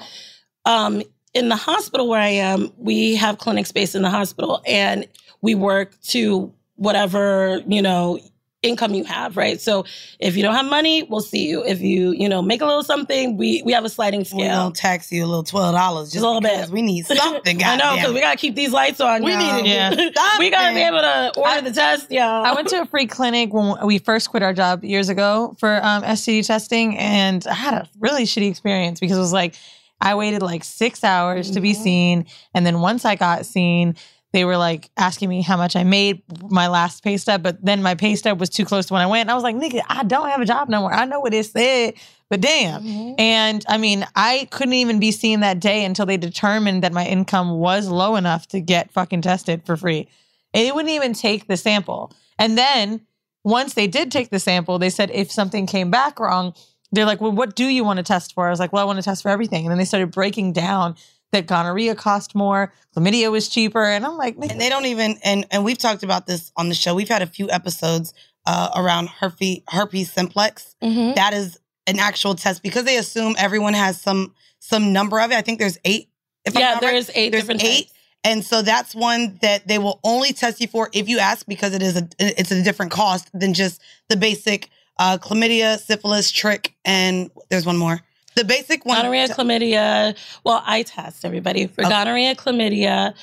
[0.65, 1.01] um,
[1.33, 5.07] in the hospital where i am we have clinic space in the hospital and
[5.41, 8.19] we work to whatever you know
[8.65, 9.85] income you have right so
[10.19, 12.83] if you don't have money we'll see you if you you know make a little
[12.83, 14.39] something we we have a sliding scale.
[14.39, 16.69] We're gonna tax you a little twelve dollars just A little bit.
[16.69, 17.63] we need something.
[17.63, 19.23] I know because we gotta keep these lights on.
[19.23, 19.61] We y'all.
[19.61, 19.67] need it.
[19.67, 20.37] Yeah.
[20.39, 22.45] we gotta be able to order I- the test, y'all.
[22.45, 25.75] I went to a free clinic when we first quit our job years ago for
[25.83, 29.55] um, STD testing, and I had a really shitty experience because it was like
[30.01, 31.83] I waited like six hours to be Mhm.
[31.83, 33.95] seen, and then once I got seen,
[34.35, 37.81] they were like asking me how much I made my last pay stub, but then
[37.81, 39.21] my pay stub was too close to when I went.
[39.21, 40.93] And I was like, nigga, I don't have a job no more.
[40.93, 41.93] I know what it said,
[42.29, 42.83] but damn.
[42.83, 43.15] Mhm.
[43.17, 47.05] And I mean, I couldn't even be seen that day until they determined that my
[47.05, 50.09] income was low enough to get fucking tested for free.
[50.53, 52.11] And it wouldn't even take the sample.
[52.37, 52.99] And then
[53.45, 56.53] once they did take the sample, they said if something came back wrong,
[56.91, 58.47] they're like, well, what do you want to test for?
[58.47, 59.63] I was like, well, I want to test for everything.
[59.63, 60.97] And then they started breaking down
[61.35, 63.83] that gonorrhea cost more, chlamydia was cheaper.
[63.83, 66.75] And I'm like, and they don't even and and we've talked about this on the
[66.75, 66.95] show.
[66.95, 68.13] We've had a few episodes
[68.45, 70.75] uh, around herpes herpes simplex.
[70.83, 71.15] Mhm.
[71.15, 75.35] That is an actual test because they assume everyone has some some number of it.
[75.35, 76.09] I think there's eight.
[76.45, 76.91] If I'm Yeah, not right.
[76.91, 77.85] there's eight There's different eight.
[77.87, 77.91] types.
[78.23, 81.73] And so that's one that they will only test you for if you ask because
[81.75, 86.69] it is a it's a different cost than just the basic uh, chlamydia, syphilis, trich,
[86.85, 87.99] and there's one more.
[88.35, 88.97] The basic one.
[88.97, 90.17] Gonorrhea, chlamydia.
[90.43, 91.89] Well, I test everybody for Okay.
[91.89, 93.13] gonorrhea, chlamydia,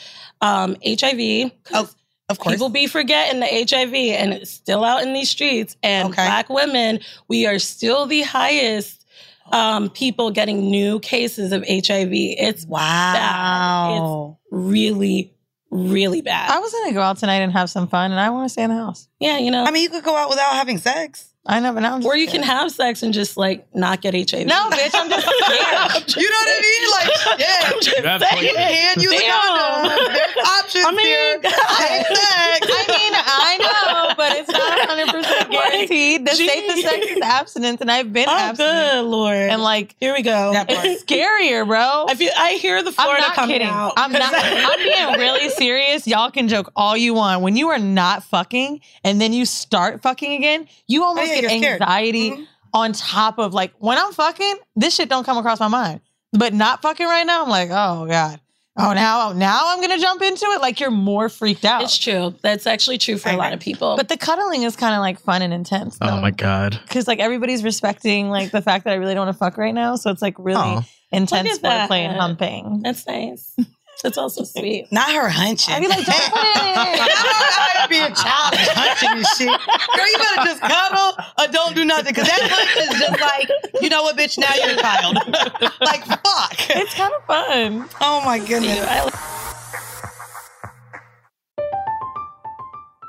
[0.40, 1.52] um, HIV.
[1.74, 1.88] Oh,
[2.28, 2.54] of course.
[2.54, 5.76] People be forgetting the HIV and it's still out in these streets.
[5.82, 6.24] And Okay.
[6.24, 9.04] black women, we are still the highest
[9.52, 12.10] um, people getting new cases of HIV.
[12.12, 14.38] It's wow.
[14.50, 15.34] It's really,
[15.72, 16.50] really bad.
[16.50, 18.62] I was gonna go out tonight and have some fun, and I want to stay
[18.62, 19.08] in the house.
[19.18, 19.64] yeah, you know.
[19.64, 21.28] I mean, you could go out without having sex.
[21.44, 24.00] I know, but now I'm just or you can have sex and just like not
[24.00, 24.46] get HIV.
[24.46, 26.14] No, bitch, I'm just scared.
[26.22, 26.90] You know what I mean?
[26.92, 27.66] Like, yeah.
[27.66, 28.42] I'm just You have saying.
[28.44, 28.54] choices.
[28.54, 29.40] Can't use a Damn.
[29.42, 30.14] condom.
[30.14, 31.40] There's options I mean, here.
[31.42, 31.52] God.
[31.52, 32.62] Have sex.
[32.70, 35.11] I mean, I know, but it's not 100 percent
[35.52, 36.46] guaranteed The Jeez.
[36.46, 38.92] safest sex is abstinence, and I've been Oh, abstinent.
[38.92, 39.36] good lord!
[39.36, 40.52] And like, here we go.
[40.52, 40.84] That part.
[40.86, 42.06] scarier, bro.
[42.08, 43.68] I feel I hear the I'm Florida not coming kidding.
[43.68, 43.92] out.
[43.96, 44.32] I'm not.
[44.34, 46.06] I'm being really serious.
[46.06, 47.42] Y'all can joke all you want.
[47.42, 51.40] When you are not fucking and then you start fucking again, you almost Oh, yeah,
[51.40, 51.82] get you're scared.
[51.82, 52.46] anxiety Mhm.
[52.74, 56.00] on top of like when I'm fucking, this shit don't come across my mind.
[56.32, 58.40] But not fucking right now, I'm like, oh god.
[58.78, 60.60] Oh now now I'm gonna jump into it.
[60.62, 61.82] Like you're more freaked out.
[61.82, 62.34] It's true.
[62.42, 63.96] That's actually true for a lot of people.
[63.96, 65.98] but the cuddling is kind of like fun and intense.
[66.00, 66.80] Oh my god.
[66.88, 69.74] Because like everybody's respecting like the fact that I really don't want to fuck right
[69.74, 70.82] now, so it's like really Aw.
[71.10, 71.90] intense Look at that.
[71.90, 72.80] foreplay and humping.
[72.82, 73.54] that's nice.
[74.02, 74.90] That's also sweet.
[74.90, 75.74] Not her hunching.
[75.74, 76.76] I'd be like, don't put it.
[76.76, 79.48] I'd be a child hunching and shit.
[79.48, 82.12] Girl, you better just cuddle or don't do nothing.
[82.12, 83.48] Because that hunch is just like,
[83.80, 85.14] you know what, bitch, now you're a child.
[85.80, 86.76] like, fuck.
[86.76, 87.88] It's kind of fun.
[88.00, 88.82] Oh my goodness.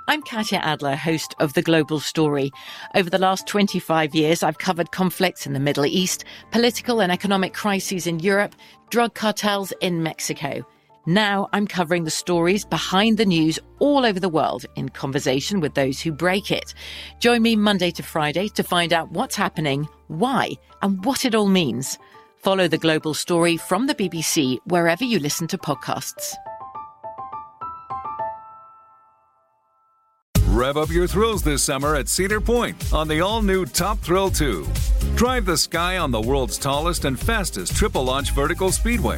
[0.05, 2.51] I'm Katya Adler, host of The Global Story.
[2.93, 7.53] Over the last 25 years, I've covered conflicts in the Middle East, political and economic
[7.53, 8.53] crises in Europe,
[8.89, 10.63] drug cartels in Mexico.
[11.05, 15.73] Now I'm covering the stories behind the news all over the world in conversation with
[15.73, 16.73] those who break it.
[17.19, 21.47] Join me Monday to Friday to find out what's happening, why, and what it all
[21.47, 21.97] means.
[22.37, 26.35] Follow The Global Story from the BBC wherever you listen to podcasts.
[30.47, 34.29] Rev up your thrills this summer at Cedar Point on the all new Top Thrill
[34.29, 34.65] 2.
[35.15, 39.17] Drive the sky on the world's tallest and fastest triple launch vertical speedway.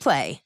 [0.00, 0.42] Play.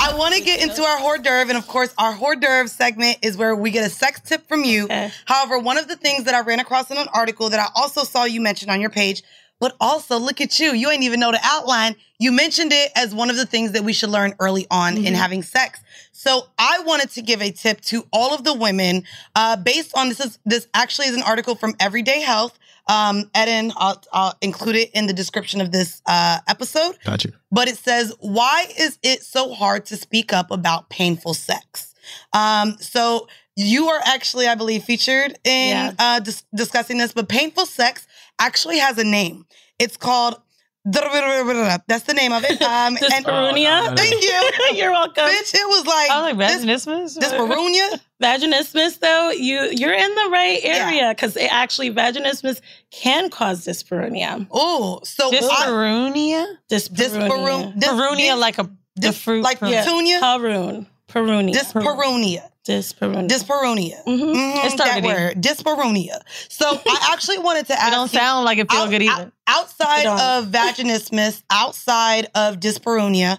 [0.00, 3.18] I want to get into our hors d'oeuvre, and of course, our hors d'oeuvre segment
[3.22, 4.88] is where we get a sex tip from you.
[5.26, 8.04] However, one of the things that I ran across in an article that I also
[8.04, 9.22] saw you mention on your page,
[9.60, 11.94] but also look at you, you ain't even know the outline.
[12.18, 15.12] You mentioned it as one of the things that we should learn early on in
[15.14, 15.16] Mhm.
[15.16, 15.80] having sex.
[16.12, 19.04] So I wanted to give a tip to all of the women,
[19.34, 22.58] uh, based on this is this actually is an article from Everyday Health.
[22.88, 27.32] Um, Eden, I'll, I'll include it in the description of this uh, episode Got you.
[27.50, 31.94] but it says, why is it so hard to speak up about painful sex?
[32.32, 35.92] Um, so you are actually, I believe, featured in Yeah.
[35.98, 38.06] uh, dis- discussing this, but painful sex
[38.40, 39.46] actually has a name.
[39.78, 40.40] It's called,
[40.84, 42.60] that's the name of it.
[42.62, 43.96] Um, and- Dyspareunia.
[43.96, 44.76] Thank you.
[44.82, 45.24] You're welcome.
[45.24, 47.18] Bitch, it was like, I was like this, vaginismus.
[47.18, 48.00] dyspareunia.
[48.22, 54.46] Vaginismus, though, you you're in the right area because it actually vaginismus can cause dyspareunia.
[54.50, 56.46] Oh, so I- Dyspareunia?
[56.70, 57.74] Dyspareunia.
[57.76, 57.82] Dyspareunia.
[57.82, 59.42] Perunia, like a the dys- fruit.
[59.42, 59.84] like from- Yeah.
[59.84, 60.20] petunia.
[60.20, 60.86] Parun.
[61.08, 61.54] Parunia.
[61.54, 62.48] Dyspareunia.
[62.66, 63.28] Dyspareunia.
[63.28, 64.04] Dyspareunia.
[64.06, 64.34] Mhm.
[64.34, 65.10] Mhm, It's that targeting.
[65.10, 65.42] word.
[65.42, 66.20] Dyspareunia.
[66.48, 67.88] So I actually wanted to ask.
[67.88, 69.32] It don't you- sound like it feel out- good either.
[69.46, 73.38] outside of vaginismus, outside of dyspareunia,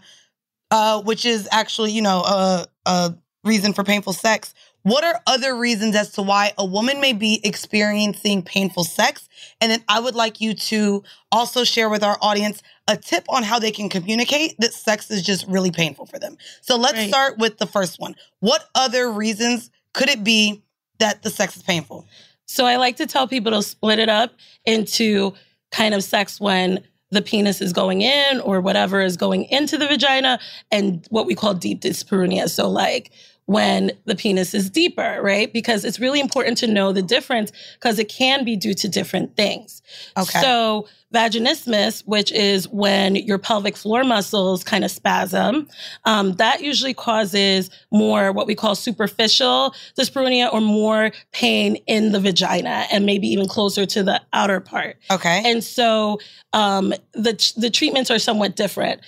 [0.71, 4.53] uh, which is actually, you know, a, a reason for painful sex.
[4.83, 9.29] What are other reasons as to why a woman may be experiencing painful sex?
[9.61, 13.43] And then I would like you to also share with our audience a tip on
[13.43, 16.37] how they can communicate that sex is just really painful for them.
[16.61, 17.07] So let's Right.
[17.07, 18.15] start with the first one.
[18.41, 20.61] What other reasons could it be
[20.99, 22.05] that the sex is painful?
[22.45, 24.33] So I like to tell people to split it up
[24.65, 25.33] into
[25.71, 29.87] kind of sex when the penis is going in or whatever is going into the
[29.87, 30.39] vagina
[30.71, 32.49] and what we call deep dyspareunia.
[32.49, 33.11] So like
[33.45, 35.51] when the penis is deeper, right?
[35.51, 39.35] Because it's really important to know the difference because it can be due to different
[39.35, 39.81] things.
[40.17, 40.39] Okay.
[40.39, 45.67] So vaginismus, which is when your pelvic floor muscles kind of spasm,
[46.05, 52.19] um, that usually causes more what we call superficial dyspareunia or more pain in the
[52.19, 54.97] vagina and maybe even closer to the outer part.
[55.11, 55.41] Okay.
[55.45, 56.19] And so
[56.53, 59.01] um, the the treatments are somewhat different.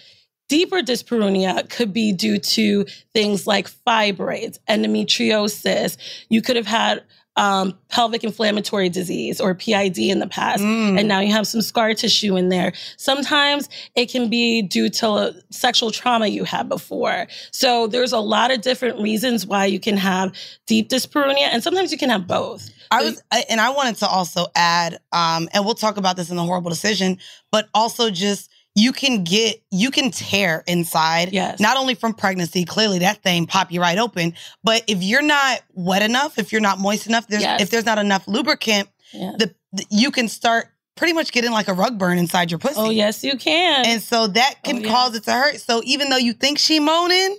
[0.47, 5.97] Deeper dyspareunia could be due to things like fibroids, endometriosis.
[6.29, 7.03] You could have had
[7.37, 10.97] um, pelvic inflammatory disease or PID in the past, Mm.
[10.97, 12.71] and now you have some scar tissue in there.
[12.95, 17.27] Sometimes it can be due to sexual trauma you had before.
[17.51, 20.31] So there's a lot of different reasons why you can have
[20.65, 22.69] deep dyspareunia, and sometimes you can have both.
[22.89, 26.29] I was, I- and I wanted to also add, um, and we'll talk about this
[26.29, 27.17] in the horrible decision,
[27.51, 31.31] but also just you can get, you can tear inside.
[31.31, 31.59] Yes.
[31.59, 34.33] Not only from pregnancy, clearly that thing pop you right open,
[34.63, 37.61] but if you're not wet enough, if you're not moist enough, there's, Yes.
[37.61, 39.31] if there's not enough lubricant, Yeah.
[39.37, 42.75] the, the you can start pretty much getting like a rug burn inside your pussy.
[42.77, 43.85] Oh yes, you can.
[43.85, 44.91] And so that oh, can Oh, yes.
[44.91, 45.59] cause it to hurt.
[45.61, 47.37] So even though you think she moaning,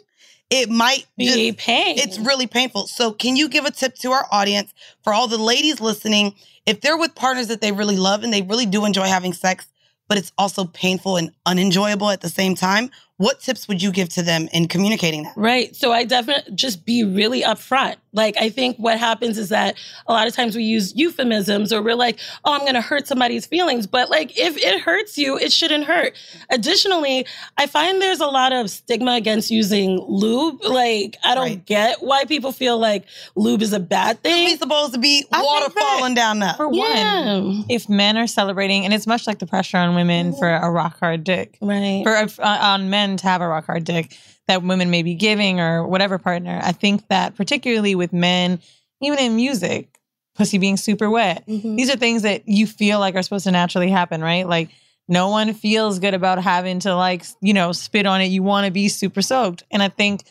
[0.49, 1.99] it might be just- pain.
[1.99, 2.87] It's really painful.
[2.87, 4.72] So can you give a tip to our audience
[5.05, 6.35] for all the ladies listening?
[6.64, 9.66] If they're with partners that they really love and they really do enjoy having sex,
[10.09, 14.09] but it's also painful and unenjoyable at the same time, what tips would you give
[14.11, 15.33] to them in communicating that?
[15.37, 15.75] Right.
[15.75, 17.97] So I definitely just be really upfront.
[18.13, 19.75] Like, I think what happens is that
[20.07, 23.07] a lot of times we use euphemisms or we're like, oh, I'm going to hurt
[23.07, 23.87] somebody's feelings.
[23.87, 26.15] But like, if it hurts you, it shouldn't hurt.
[26.51, 27.27] Additionally,
[27.59, 30.63] I find there's a lot of stigma against using lube.
[30.65, 31.65] Like, I don't Right.
[31.67, 34.49] get why people feel like lube is a bad thing.
[34.51, 36.55] It's supposed to be I water that- falling down the.
[36.57, 37.35] For Yeah.
[37.41, 40.71] one, if men are celebrating, and it's much like the pressure on women for a
[40.71, 42.03] rock hard dick, Right.
[42.05, 44.16] for uh, on men to have a rock hard dick
[44.49, 46.61] that women may be giving or whatever partner.
[46.62, 48.61] I think that particularly with men,
[49.01, 49.99] even in music,
[50.35, 51.77] pussy being super wet, Mhm.
[51.77, 54.49] these are things that you feel like are supposed to naturally happen, right?
[54.49, 54.71] Like
[55.09, 58.27] no one feels good about having to like you know spit on it.
[58.27, 60.25] You want to be super soaked, and I think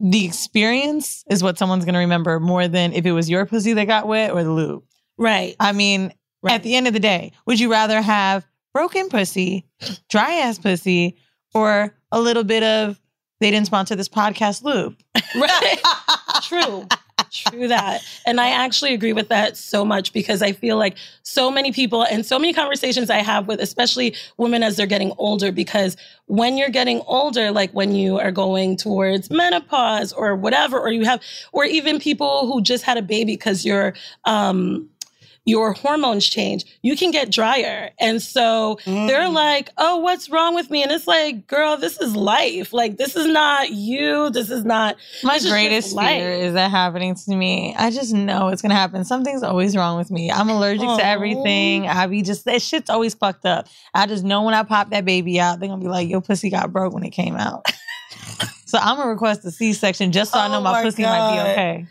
[0.00, 3.72] the experience is what someone's going to remember more than if it was your pussy
[3.74, 4.82] that got wet or the lube.
[5.16, 5.54] Right.
[5.60, 6.54] I mean, Right.
[6.54, 8.44] at the end of the day, would you rather have
[8.74, 9.64] broken pussy,
[10.10, 11.16] dry ass pussy,
[11.54, 13.00] or a little bit of
[13.40, 14.96] they didn't sponsor this podcast loop.
[15.34, 15.80] Right.
[16.42, 16.86] True.
[17.30, 18.02] True that.
[18.26, 22.04] And I actually agree with that so much because I feel like so many people
[22.04, 26.56] and so many conversations I have with, especially women as they're getting older, because when
[26.56, 31.20] you're getting older, like when you are going towards menopause or whatever, or you have,
[31.52, 34.88] or even people who just had a baby because you're, um,
[35.44, 37.90] your hormones change, you can get drier.
[38.00, 39.34] And so they're mm.
[39.34, 40.82] like, oh, what's wrong with me?
[40.82, 42.72] And it's like, girl, this is life.
[42.72, 44.30] Like, this is not you.
[44.30, 47.74] This is not My this is just greatest fear is that happening to me.
[47.76, 49.04] I just know it's gonna happen.
[49.04, 50.30] Something's always wrong with me.
[50.30, 51.86] I'm allergic to everything.
[51.88, 53.68] I be just that shit's always fucked up.
[53.92, 56.50] I just know when I pop that baby out, they're gonna be like, "Your pussy
[56.50, 57.66] got broke when it came out."
[58.66, 61.02] so I'm gonna request a C-section just so I oh know Oh my, my pussy
[61.02, 61.86] might be okay.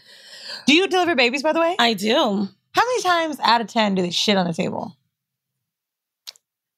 [0.66, 1.76] Do you deliver babies, by the way?
[1.78, 2.48] I do.
[2.74, 4.96] How many times out of ten do they shit on the table?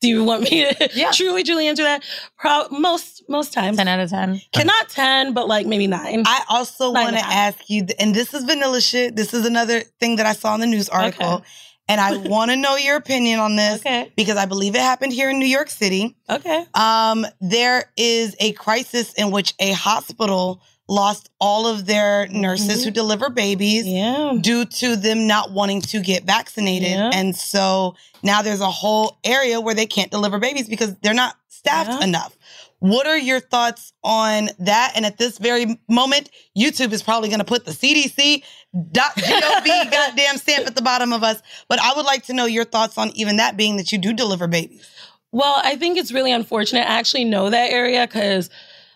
[0.01, 1.11] Do you want me to Yeah.
[1.11, 2.03] truly, truly answer that?
[2.37, 3.77] Pro- most most times.
[3.77, 4.41] Ten out of ten.
[4.55, 6.23] Not 10, but like maybe nine.
[6.27, 9.15] I also want to ask you, and this is vanilla shit.
[9.15, 11.35] This is another thing that I saw in the news article.
[11.35, 11.45] Okay.
[11.87, 14.11] And I want to know your opinion on this Okay.
[14.17, 16.15] because I believe it happened here in New York City.
[16.29, 16.65] okay.
[16.73, 22.89] Um, there is a crisis in which a hospital lost all of their nurses who
[22.89, 22.95] mm-hmm.
[22.95, 24.35] deliver babies Yeah.
[24.39, 26.89] due to them not wanting to get vaccinated.
[26.89, 27.11] Yeah.
[27.13, 31.35] And so now there's a whole area where they can't deliver babies because they're not
[31.49, 32.07] staffed Yeah.
[32.07, 32.37] enough.
[32.79, 34.93] What are your thoughts on that?
[34.95, 38.43] And at this very moment, YouTube is probably going to put the CDC
[38.75, 39.15] gov
[39.91, 41.41] goddamn stamp at the bottom of us.
[41.67, 44.13] But I would like to know your thoughts on even that being that you do
[44.13, 44.87] deliver babies.
[45.31, 46.81] Well, I think it's really unfortunate.
[46.81, 48.49] I actually know that area because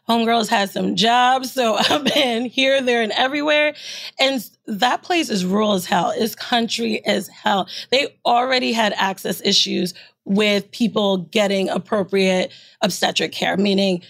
[0.10, 1.52] homegirls had some jobs.
[1.54, 3.74] So I've been here, there, and everywhere.
[4.20, 6.12] And that place is rural as hell.
[6.16, 7.68] It's country as hell.
[7.92, 9.94] They already had access issues
[10.26, 14.02] with people getting appropriate obstetric care, meaning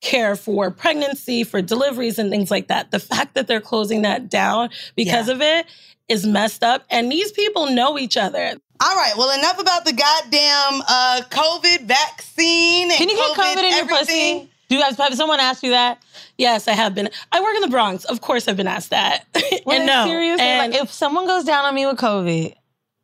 [0.00, 2.90] care for pregnancy, for deliveries, and things like that.
[2.90, 5.34] The fact that they're closing that down because Yeah.
[5.34, 5.66] of it
[6.08, 6.84] is messed up.
[6.90, 8.54] And these people know each other.
[8.82, 9.12] All right.
[9.16, 12.90] Well, enough about the goddamn uh, COVID vaccine.
[12.90, 14.40] Can you get COVID in your everything.
[14.40, 14.51] pussy?
[14.72, 16.02] Do you guys have someone ask you that?
[16.38, 17.10] Yes, I have been.
[17.30, 18.06] I work in the Bronx.
[18.06, 19.26] Of course, I've been asked that.
[19.66, 20.40] And no, serious?
[20.40, 22.54] and like, if someone goes down on me with COVID,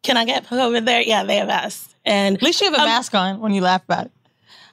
[0.03, 1.03] can I get COVID there?
[1.03, 1.95] Yeah, they have asked.
[2.07, 4.13] And at least you have a Um, mask on when you laugh about it.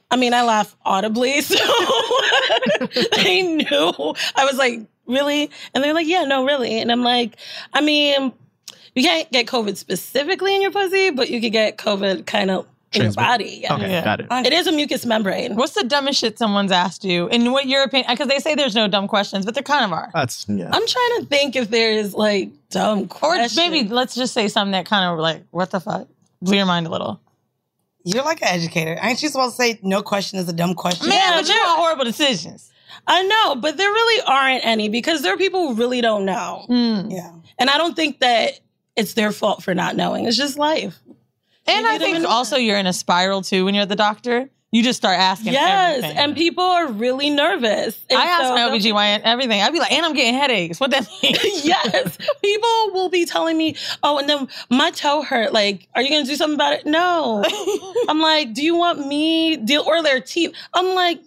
[0.10, 1.58] I mean, I laugh audibly, so
[3.18, 4.16] they knew.
[4.38, 5.52] I was like, really?
[5.74, 6.80] And they're like, yeah, no, really.
[6.80, 7.36] And I'm like,
[7.74, 8.32] I mean,
[8.96, 12.66] you can't get COVID specifically in your pussy, but you could get COVID kind of
[12.96, 13.60] in your body.
[13.64, 13.76] Yeah.
[13.76, 14.04] Okay, Yeah.
[14.04, 14.28] got it.
[14.32, 15.56] It is a mucous membrane.
[15.56, 17.28] What's the dumbest shit someone's asked you?
[17.30, 18.10] And what your opinion?
[18.12, 20.10] Because they say there's no dumb questions, but there kind of are.
[20.14, 20.66] That's yeah.
[20.72, 23.58] I'm trying to think if there is like dumb Or questions.
[23.58, 26.08] maybe let's just say something that kind of like, what the fuck?
[26.42, 27.20] Blew your mind a little.
[28.04, 28.98] You're like an educator.
[29.02, 31.10] Ain't you supposed to say no question is a dumb question?
[31.10, 32.72] Man, Yeah, but you're they're- on horrible decisions.
[33.08, 36.66] I know, but there really aren't any because there are people who really don't know.
[36.70, 37.12] Mm.
[37.12, 37.32] Yeah.
[37.60, 38.60] And I don't think that
[38.96, 40.26] it's their fault for not knowing.
[40.26, 40.98] It's just life.
[41.68, 44.50] And I think also you're in a spiral too when you're at the doctor.
[44.72, 45.54] You just start asking.
[45.54, 46.18] Yes, everything.
[46.18, 47.98] and people are really nervous.
[48.10, 49.62] And I ask so my they'll- OBGYN everything.
[49.62, 50.82] I'd be like, and I'm getting headaches.
[50.82, 51.34] What that mean?
[51.64, 52.18] yes.
[52.44, 55.54] People will be telling me, oh, and then my toe hurt.
[55.54, 56.86] Like, are you going to do something about it?
[56.86, 57.42] No.
[58.10, 60.52] I'm like, do you want me deal or their teeth?
[60.74, 61.22] I'm like,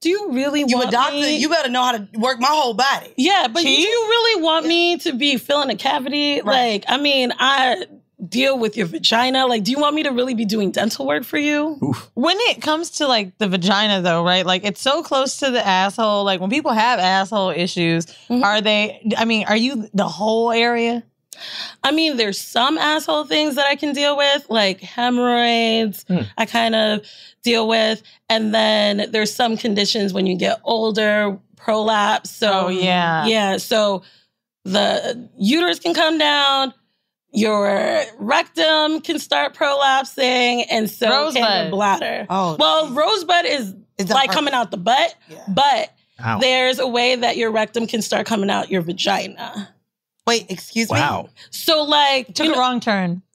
[0.00, 1.38] do you really You want a doctor, me?
[1.38, 3.12] you better know how to work my whole body.
[3.16, 6.40] yeah, but do you really want me to be filling a cavity?
[6.42, 7.86] Like, I mean, I
[8.28, 9.46] deal with your vagina.
[9.46, 11.74] Like, do you want me to really be doing dental work for you?
[12.14, 14.46] when it comes to like the vagina though, right?
[14.46, 16.24] Like it's so close to the asshole.
[16.24, 18.42] Like when people have asshole issues, Mm-hmm.
[18.44, 21.02] are they I mean, are you the whole area?
[21.82, 26.04] I mean, there's some asshole things that I can deal with, like hemorrhoids,
[26.38, 27.00] I kind of
[27.42, 28.02] deal with.
[28.28, 32.30] And then there's some conditions when you get older, prolapse.
[32.30, 33.26] So, Oh, yeah.
[33.26, 33.56] Yeah.
[33.56, 34.02] So
[34.64, 36.72] the uterus can come down,
[37.32, 41.12] your rectum can start prolapsing, and so can
[41.42, 41.62] Rosebud.
[41.62, 42.26] your bladder.
[42.30, 45.14] Oh, well, rosebud is, Is like part- coming out the butt,
[45.48, 45.92] but
[46.24, 46.38] Ow.
[46.40, 49.70] there's a way that your rectum can start coming out your vagina.
[50.26, 50.98] Wait, excuse me.
[51.00, 51.30] Wow.
[51.50, 53.22] So, like, Took you a know- wrong turn.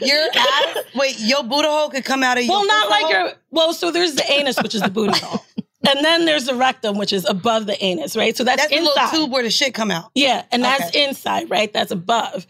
[0.00, 3.12] Your ass, wait, your Buddha hole could come out of your Well, not like hole?
[3.12, 3.32] your.
[3.50, 5.44] Well, so there's the anus, which is the booty hole,
[5.86, 8.36] and then there's the rectum, which is above the anus, right?
[8.36, 10.10] So that's, That's the little tube where the shit come out.
[10.14, 11.08] Yeah, and that's Okay.
[11.08, 11.72] inside, right?
[11.72, 12.46] That's above.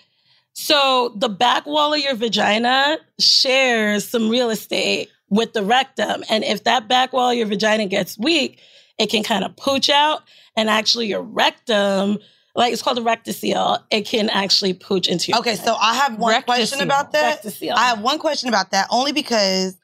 [0.54, 6.42] So the back wall of your vagina shares some real estate with the rectum, and
[6.42, 8.60] if that back wall of your vagina gets weak,
[8.98, 10.22] it can kind of pooch out,
[10.56, 12.18] and actually your rectum.
[12.56, 13.84] Like it's called a rectocele.
[13.90, 17.42] It can actually pooch into your Okay, so I have one question about that.
[17.42, 17.72] Rectocele.
[17.76, 19.76] I have one question about that only because,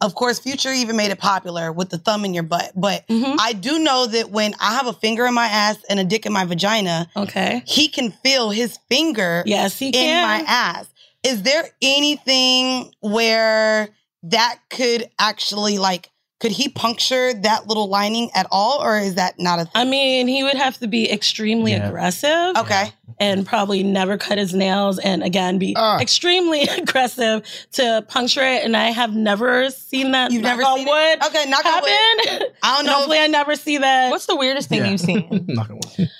[0.00, 2.72] of course, Future even made it popular with the thumb in your butt.
[2.74, 3.36] But Mhm.
[3.38, 6.24] I do know that when I have a finger in my ass and a dick
[6.26, 7.62] in my vagina, okay.
[7.66, 10.22] he can feel his finger Yes, he in can.
[10.22, 10.86] my ass.
[11.22, 13.90] Is there anything where
[14.22, 16.10] that could actually like
[16.40, 19.72] could he puncture that little lining at all or is that not a thing?
[19.74, 21.86] I mean, he would have to be extremely Yeah.
[21.88, 22.56] aggressive.
[22.56, 22.92] Okay.
[23.18, 25.98] And probably never cut his nails and again be Ah.
[26.00, 28.64] extremely aggressive to puncture it.
[28.64, 30.32] And I have never seen that.
[30.32, 31.26] You've knock never on seen wood it?
[31.26, 31.90] Okay, knock on wood.
[31.90, 32.46] happen.
[32.62, 32.92] I don't know.
[32.94, 34.10] Hopefully, I never see that.
[34.10, 34.90] What's the weirdest thing Yeah.
[34.90, 35.28] you've seen?
[35.48, 36.10] Knock on wood.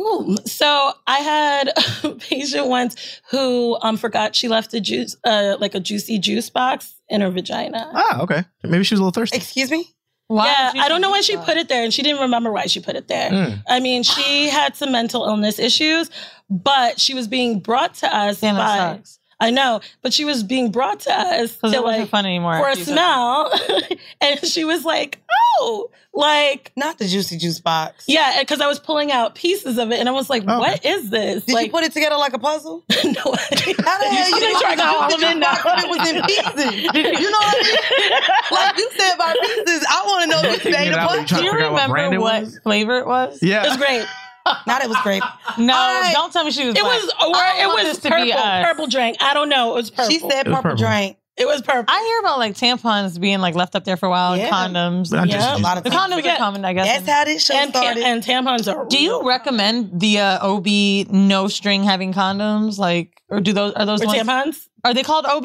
[0.00, 1.72] Ooh, so I had
[2.04, 6.50] a patient once who um forgot she left a juice, uh, like a juicy juice
[6.50, 7.90] box in her vagina.
[7.94, 8.44] Ah, okay.
[8.62, 9.36] Maybe she was a little thirsty.
[9.36, 9.88] Excuse me?
[10.28, 12.50] Why yeah, I don't know why she do put it there, and she didn't remember
[12.50, 13.30] why she put it there.
[13.30, 13.62] Mm.
[13.68, 16.10] I mean, she had some mental illness issues,
[16.50, 19.00] but she was being brought to us Damn, by.
[19.40, 19.46] That sucks.
[19.48, 22.58] I know, but she was being brought to us to it wasn't like fun anymore.
[22.58, 23.52] for a smell,
[24.20, 25.20] and she was like,
[25.60, 28.04] "Oh, like Not the juicy juice box.
[28.08, 30.58] yeah," because I was pulling out pieces of it, and I was like, oh, Okay.
[30.72, 32.84] "What is this?" Did like, you put it together like a puzzle?
[33.04, 35.60] no, How the hell you I'm know trying to the all of it juice box
[35.66, 36.74] if it was in pieces?
[37.20, 38.20] You know what I mean?
[38.52, 40.98] Like you said about pieces, I want to know if you Taking made it a
[40.98, 41.28] out, but you punch.
[41.28, 43.38] trying Do you figure out what remember what flavor it was?
[43.42, 43.64] Yeah.
[43.64, 44.06] it was great.
[44.66, 45.22] Not it was grape.
[45.58, 46.74] No, I- don't tell me she was.
[46.74, 47.02] It black.
[47.02, 48.24] was or it was this to purple.
[48.24, 48.64] be us.
[48.64, 49.16] Purple drink.
[49.20, 49.72] I don't know.
[49.72, 50.10] It was purple.
[50.10, 50.76] She said purple purple.
[50.76, 51.16] drink.
[51.36, 51.84] it was purple.
[51.88, 54.48] I hear about like tampons being like left up there for a while, Yeah.
[54.50, 55.10] condoms.
[55.10, 55.34] But Yeah.
[55.36, 56.12] just A lot of The box.
[56.14, 56.86] condoms are common, I guess.
[56.86, 58.02] That's how this show and, started.
[58.02, 58.86] and tampons are.
[58.86, 59.24] Do you real.
[59.24, 60.66] recommend the uh, OB
[61.10, 62.78] no string having condoms?
[62.78, 64.18] Like, or do those are those Or ones?
[64.22, 64.56] tampons?
[64.84, 65.44] Are they called OB?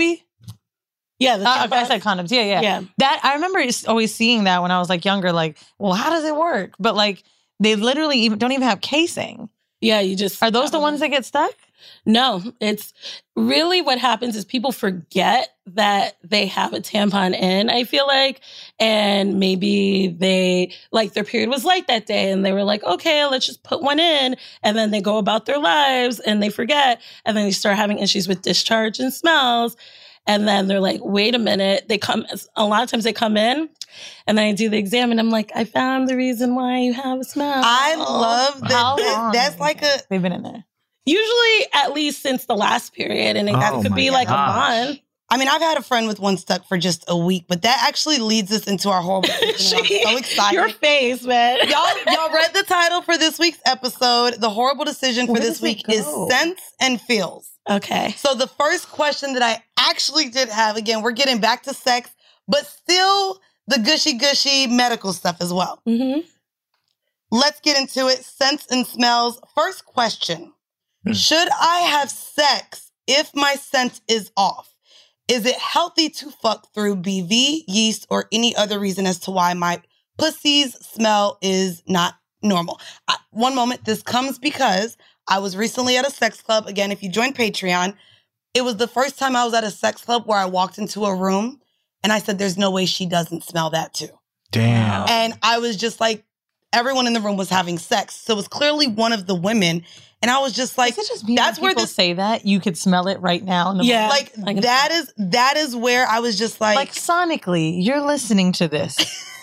[1.20, 2.32] Yeah, the Uh, okay, I said condoms.
[2.32, 2.82] Yeah, yeah, Yeah.
[2.98, 5.32] That I remember always seeing that when I was like younger.
[5.32, 6.74] Like, well, how does it work?
[6.80, 7.22] But like,
[7.62, 9.50] they literally even, don't even have casing.
[9.80, 11.54] Yeah, you just Are those the ones that get stuck?
[12.06, 12.94] No, it's
[13.36, 18.42] really what happens is people forget that they have a tampon in, I feel like.
[18.80, 23.26] And maybe they, like, their period was light that day and they were like, okay,
[23.26, 24.36] let's just put one in.
[24.64, 27.02] And then they go about their lives and they forget.
[27.26, 29.76] And then they start having issues with discharge and smells.
[30.32, 31.88] And then they're like, wait a minute.
[31.90, 32.26] They come,
[32.56, 33.70] a lot of times they come in
[34.28, 36.94] and then I do the exam and I'm like, I found the reason why you
[36.94, 37.62] have a smell.
[37.64, 38.72] I love that.
[38.72, 39.32] How that- long?
[39.34, 40.00] that's like a.
[40.10, 40.64] They've been in there.
[41.06, 43.36] Usually at least since the last period.
[43.36, 45.00] And it that Oh could my be like a month.
[45.30, 47.86] I mean, I've had a friend with one stuck for just a week, but that
[47.88, 49.30] actually leads us into our horrible.
[49.30, 50.56] decision, and I'm so excited.
[50.58, 51.58] Your face, man.
[51.70, 54.36] y'all, y'all read the title for this week's episode.
[54.42, 57.50] The horrible decision for Where this week is sense and feels.
[57.70, 58.14] Okay.
[58.18, 62.10] So the first question that I actually did have, again, we're getting back to sex,
[62.48, 65.82] but still the gushy gushy medical stuff as well.
[65.88, 66.22] Mm-hmm.
[67.32, 68.26] Let's get into it.
[68.26, 69.40] Scents and smells.
[69.56, 70.54] First question
[71.14, 74.76] Should I have sex if my scent is off?
[75.28, 79.54] Is it healthy to fuck through BV, yeast, or any other reason as to why
[79.54, 79.82] my
[80.18, 82.82] pussy's smell is not normal?
[83.08, 84.98] I, one moment, this comes because
[85.32, 86.68] I was recently at a sex club.
[86.68, 87.96] Again, if you join Patreon,
[88.54, 91.06] it was the first time I was at a sex club where I walked into
[91.06, 91.62] a room
[92.04, 94.10] and I said, There's no way she doesn't smell that too.
[94.52, 95.08] Damn.
[95.08, 96.26] And I was just like,
[96.74, 98.14] everyone in the room was having sex.
[98.16, 99.86] So it was clearly one of the women.
[100.22, 100.96] And I was just like,
[101.36, 103.72] that's where People this say that you could smell it right now.
[103.72, 104.10] In the Yeah.
[104.10, 104.38] moment.
[104.46, 108.68] like that is that is where I was just like, like sonically, you're listening to
[108.68, 109.00] this.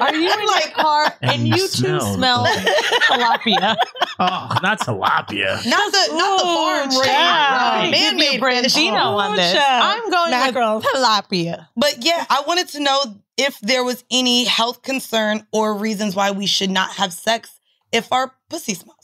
[0.00, 3.76] Are you in my car and, And you you too smell- smell tilapia?
[4.18, 5.64] Oh, not tilapia.
[5.66, 7.86] not the not the farm raised, child.
[7.86, 8.40] uh, man-made fish.
[8.40, 9.52] Branzino on this.
[9.52, 9.84] child.
[10.04, 10.76] I'm going Mackerel.
[10.76, 11.66] with tilapia.
[11.76, 13.00] But yeah, I wanted to know
[13.36, 17.58] if there was any health concern or reasons why we should not have sex
[17.90, 18.98] if our pussy smells.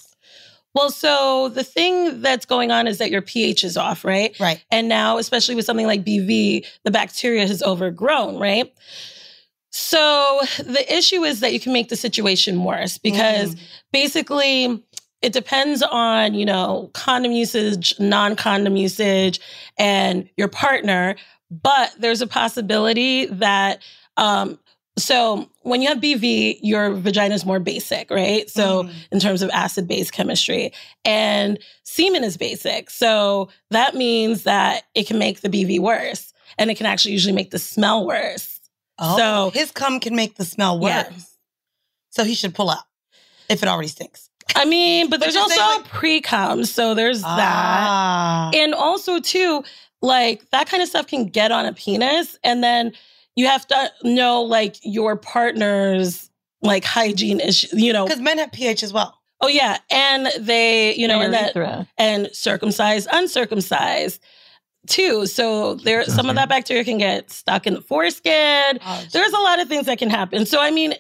[0.75, 4.39] Well, so the thing that's going on is that your pH is off, right?
[4.39, 4.63] Right.
[4.71, 8.73] And now, especially with something like BV, the bacteria has overgrown, right?
[9.71, 13.55] So the issue is that you can make the situation worse because
[13.93, 14.83] basically
[15.21, 19.41] it depends on, you know, condom usage, non-condom usage,
[19.79, 21.17] and your partner.
[21.51, 23.83] But there's a possibility that
[24.17, 24.59] um
[24.99, 28.51] so when you have BV, your vagina is more basic, right?
[28.51, 30.73] So in terms of acid base chemistry.
[31.05, 32.91] And semen is basic.
[32.91, 36.33] So that means that it can make the BV worse.
[36.59, 38.58] And it can actually usually make the smell worse.
[38.99, 40.91] Oh, So- his cum can make the smell worse.
[40.91, 41.11] Yeah.
[42.11, 42.85] So he should pull out
[43.49, 44.31] if it already stinks.
[44.57, 47.29] I mean, but there's also saying, pre-cum, so there's that.
[47.29, 48.51] Ah.
[48.55, 49.63] And also too,
[50.03, 52.93] like that kind of stuff can get on a penis and then
[53.37, 56.29] you have to know like your partner's
[56.63, 58.07] like hygiene issue, you know.
[58.07, 59.15] Because men have pH as well.
[59.41, 64.21] Oh yeah, and they, you know, and that and circumcised, uncircumcised
[64.89, 65.27] too.
[65.27, 68.79] So there some of that bacteria can get stuck in the foreskin.
[68.85, 70.47] Oh, There's a lot of things that can happen.
[70.47, 70.95] So I mean,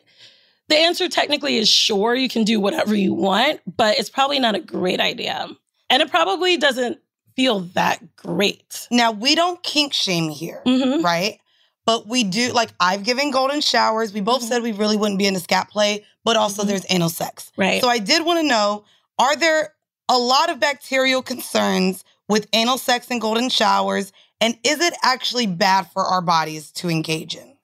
[0.68, 4.55] the answer technically is sure you can do whatever you want, but it's probably not
[4.55, 5.49] a great idea.
[5.91, 6.99] And it probably doesn't
[7.36, 8.86] feel that great.
[8.91, 11.03] Now we don't kink shame here, Mhm.
[11.03, 11.39] right?
[11.86, 14.12] But we do like I've given golden showers.
[14.12, 14.24] We Mm-hmm.
[14.26, 17.51] both said we really wouldn't be into scat play, but also there's anal sex.
[17.57, 17.80] Right.
[17.80, 18.84] So I did want to know:
[19.18, 19.72] Are there
[20.11, 25.47] a lot of bacterial concerns with anal sex and golden showers, and is it actually
[25.47, 27.57] bad for our bodies to engage in?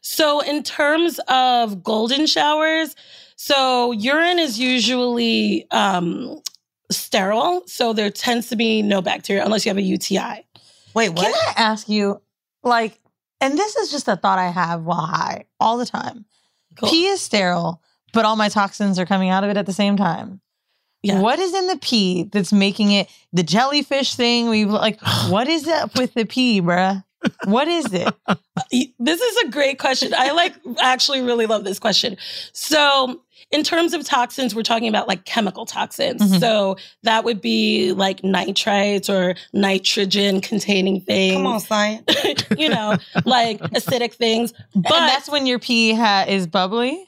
[0.00, 2.94] So, in terms of golden showers,
[3.36, 6.40] so urine is usually um,
[6.90, 7.62] sterile.
[7.66, 10.46] So, there tends to be no bacteria unless you have a UTI.
[10.94, 11.24] Wait, what?
[11.24, 12.22] Can I ask you,
[12.62, 13.00] like,
[13.40, 16.24] and this is just a thought I have while high all the time.
[16.78, 16.88] Cool.
[16.88, 19.96] Pee is sterile, but all my toxins are coming out of it at the same
[19.96, 20.40] time.
[21.02, 21.20] Yeah.
[21.20, 24.48] What is in the pee that's making it the jellyfish thing?
[24.48, 27.02] We like, what is up with the pee, bruh?
[27.44, 28.12] What is it?
[28.98, 30.12] This is a great question.
[30.16, 32.16] I like actually really love this question.
[32.52, 33.20] So,
[33.52, 36.20] in terms of toxins, we're talking about like chemical toxins.
[36.22, 36.40] Mhm.
[36.40, 41.34] So, that would be like nitrites or nitrogen containing things.
[41.36, 42.04] Come on, science.
[42.58, 44.52] you know, like acidic things.
[44.74, 47.06] But and that's when your pee ha- is bubbly.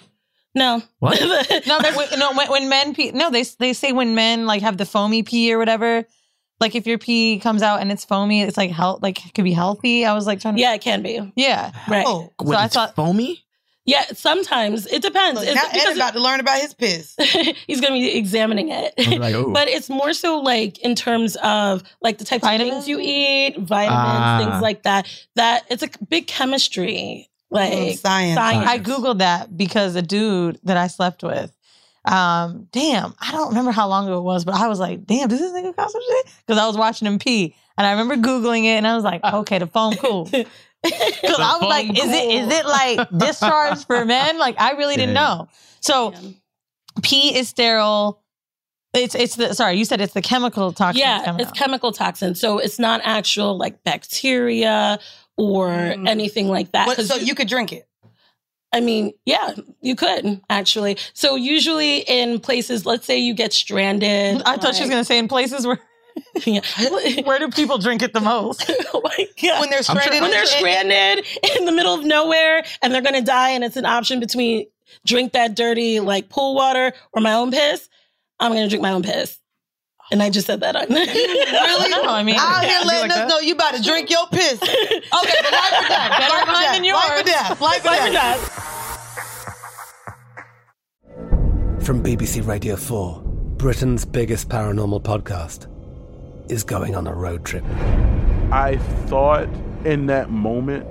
[0.54, 0.82] No.
[0.98, 1.18] What?
[1.66, 2.32] No, that, when, no.
[2.32, 5.52] When, when men pee, no, they they say when men like have the foamy pee
[5.52, 6.04] or whatever.
[6.60, 9.44] Like if your pee comes out and it's foamy, it's like health, like it could
[9.44, 10.04] be healthy.
[10.04, 11.32] I was like trying to, yeah, it can be.
[11.36, 11.70] yeah.
[11.88, 12.04] Right.
[12.06, 13.44] Oh, So I thought- foamy.
[13.84, 15.40] Yeah, sometimes it depends.
[15.40, 17.14] look, It's now Ed because about to learn about his piss.
[17.66, 18.92] he's going to be examining it.
[19.18, 22.68] Like, but it's more so like in terms of like the types Vitamins?
[22.70, 24.38] of things you eat, vitamins, Ah.
[24.44, 25.06] things like that.
[25.36, 28.34] That it's a big chemistry, like Mm, science.
[28.34, 28.68] science.
[28.68, 31.54] I googled that because a dude that I slept with,
[32.04, 35.28] um, damn, I don't remember how long ago it was, but I was like, damn,
[35.28, 36.26] does this nigga got some shit?
[36.46, 39.22] Because I was watching him pee, and I remember googling it, and I was like,
[39.32, 40.24] okay, the phone cool.
[40.24, 40.46] Because
[40.84, 44.38] I was like, phone is it is it like discharge for men?
[44.38, 45.48] Like I really didn't know.
[45.80, 46.20] So Yeah.
[47.02, 48.22] pee is sterile.
[48.94, 51.00] It's it's the sorry, you said it's the chemical toxin.
[51.00, 51.54] yeah, it's out.
[51.56, 52.34] chemical toxin.
[52.34, 54.98] so it's not actual like bacteria
[55.38, 56.06] or Mm.
[56.08, 56.86] anything like that.
[56.86, 57.86] What, 'Cause so you could drink it.
[58.72, 60.98] I mean, yeah, you could actually.
[61.14, 64.42] So usually in places, let's say you get stranded.
[64.44, 65.80] I thought she was gonna say in places where
[66.44, 66.60] Yeah.
[67.24, 68.68] where do people drink it the most?
[68.92, 69.60] oh my god!
[69.60, 71.24] When they're sure- stranded, when they're stranded
[71.56, 74.66] in the middle of nowhere and they're gonna die, and it's an option between
[75.06, 77.88] drink that dirty like pool water or my own piss,
[78.40, 79.37] I'm gonna drink my own piss.
[80.10, 80.86] And I just said that on.
[80.98, 81.90] Really?
[81.90, 84.08] No, I mean, out yeah, here I'd letting like us know you about to drink
[84.10, 84.58] your piss.
[84.62, 86.10] Okay, but life or death.
[86.18, 86.74] Better Life or mine death.
[86.74, 87.60] than Life or death.
[87.60, 88.40] Life or Life or death.
[88.40, 88.64] death.
[91.84, 93.20] From BBC Radio 4,
[93.56, 95.66] Britain's biggest paranormal podcast
[96.50, 97.64] is going on a road trip.
[98.50, 99.48] I thought
[99.84, 100.86] in that moment,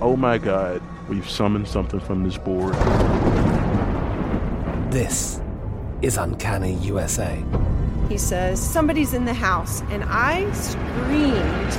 [0.00, 2.74] oh my God, we've summoned something from this board.
[4.92, 5.40] This
[6.02, 7.42] is Uncanny USA.
[8.08, 9.82] He says, Somebody's in the house.
[9.90, 11.72] And I screamed.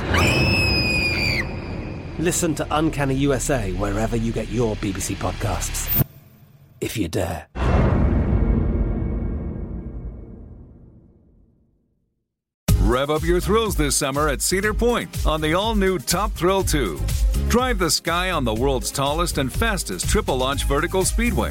[2.18, 6.04] Listen to Uncanny USA wherever you get your BBC podcasts.
[6.80, 7.46] If you dare.
[12.96, 16.62] Rev up your thrills this summer at Cedar Point on the all new Top Thrill
[16.62, 16.98] 2.
[17.48, 21.50] Drive the sky on the world's tallest and fastest triple launch vertical speedway.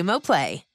[0.23, 0.65] Play.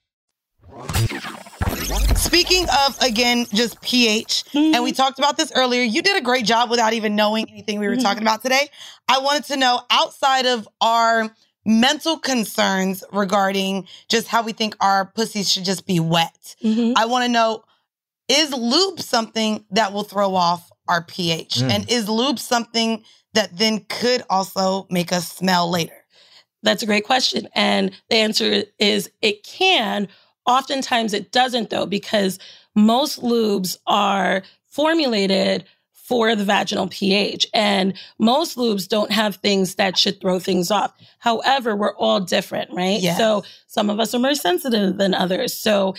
[2.15, 4.75] Speaking of again, just pH, mm-hmm.
[4.75, 5.81] and we talked about this earlier.
[5.83, 8.03] You did a great job without even knowing anything we were mm-hmm.
[8.03, 8.69] talking about today.
[9.07, 11.29] I wanted to know outside of our
[11.65, 16.55] mental concerns regarding just how we think our pussies should just be wet.
[16.63, 16.93] Mm-hmm.
[16.97, 17.63] I want to know
[18.27, 21.55] is lube something that will throw off our pH?
[21.55, 21.71] Mm.
[21.71, 23.03] And is lube something
[23.33, 25.96] that then could also make us smell later?
[26.63, 27.47] That's a great question.
[27.55, 30.07] And the answer is it can.
[30.45, 32.39] Oftentimes it doesn't, though, because
[32.75, 37.45] most lubes are formulated for the vaginal pH.
[37.53, 40.93] And most lubes don't have things that should throw things off.
[41.19, 43.01] However, we're all different, right?
[43.01, 43.17] Yes.
[43.17, 45.53] So some of us are more sensitive than others.
[45.53, 45.95] So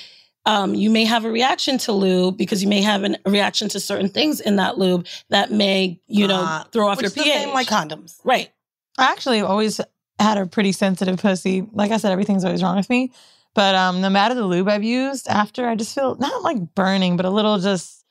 [0.46, 3.68] um, you may have a reaction to lube because you may have an, a reaction
[3.68, 7.08] to certain things in that lube that may, you know, Ah, throw off which your
[7.08, 7.34] is the pH.
[7.34, 8.18] same like condoms.
[8.24, 8.48] Right.
[8.96, 9.78] I actually always
[10.18, 11.66] had a pretty sensitive pussy.
[11.72, 13.12] Like I said, everything's always wrong with me.
[13.54, 17.16] But um, no matter the lube I've used after, I just feel not like burning,
[17.16, 18.04] but a little just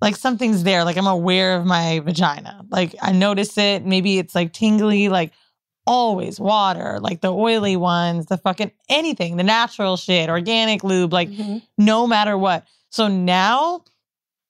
[0.00, 0.84] like something's there.
[0.84, 2.64] Like I'm aware of my vagina.
[2.68, 3.84] Like I notice it.
[3.86, 5.32] Maybe it's like tingly, like
[5.86, 11.28] always water, like the oily ones, the fucking anything, the natural shit, organic lube, like
[11.78, 12.66] no matter what.
[12.90, 13.84] So now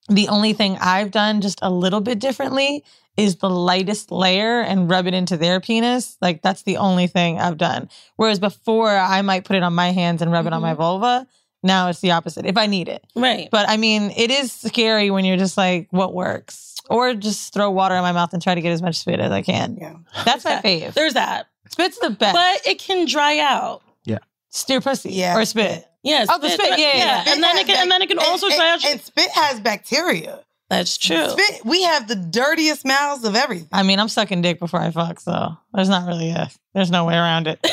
[0.09, 2.83] the only thing I've done just a little bit differently
[3.17, 6.17] is the lightest layer and rub it into their penis.
[6.21, 7.89] Like that's the only thing I've done.
[8.15, 10.77] Whereas before I might put it on my hands and rub it on my mm-hmm.
[10.77, 11.27] vulva.
[11.63, 13.03] Now it's the opposite if I need it.
[13.15, 13.49] Right.
[13.51, 16.75] But I mean, it is scary when you're just like, what works?
[16.89, 19.31] Or just throw water in my mouth and try to get as much spit as
[19.31, 19.77] I can.
[19.81, 19.95] Yeah.
[20.23, 20.93] That's my fave.
[20.93, 21.47] There's that.
[21.69, 22.33] Spit's the best.
[22.33, 23.81] But it can dry out.
[24.05, 24.19] Yeah.
[24.51, 25.11] Steer pussy.
[25.11, 25.85] Yeah, Or spit.
[26.03, 26.27] Yes.
[26.31, 26.79] Oh, the spit.
[26.79, 27.33] Yeah, yeah, yeah.
[27.33, 28.85] And then it can, and then it can And- also and, dry out.
[28.85, 30.39] and spit has bacteria.
[30.69, 31.29] That's true.
[31.29, 33.69] Spit, we have the dirtiest mouths of everything.
[33.71, 37.05] I mean, I'm sucking dick before I fuck, so there's not really a there's no
[37.05, 37.59] way around it.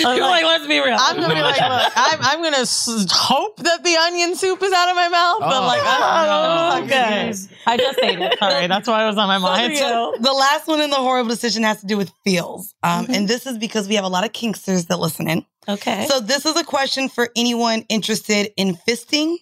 [0.00, 0.96] You're like, let's be real.
[0.98, 4.72] I'm gonna be like, look, I'm, I'm gonna s- hope that the onion soup is
[4.72, 6.84] out of my mouth, but like, I don't.
[6.84, 7.34] Okay.
[7.66, 8.38] I just ate it.
[8.38, 9.72] Sorry, that's why it was on my mind.
[10.24, 12.74] The last one in the horrible decision has to do with feels.
[12.82, 15.44] Um, And this is because we have a lot of kinksters that listen in.
[15.68, 16.06] Okay.
[16.08, 19.36] So this is a question for anyone interested in fisting,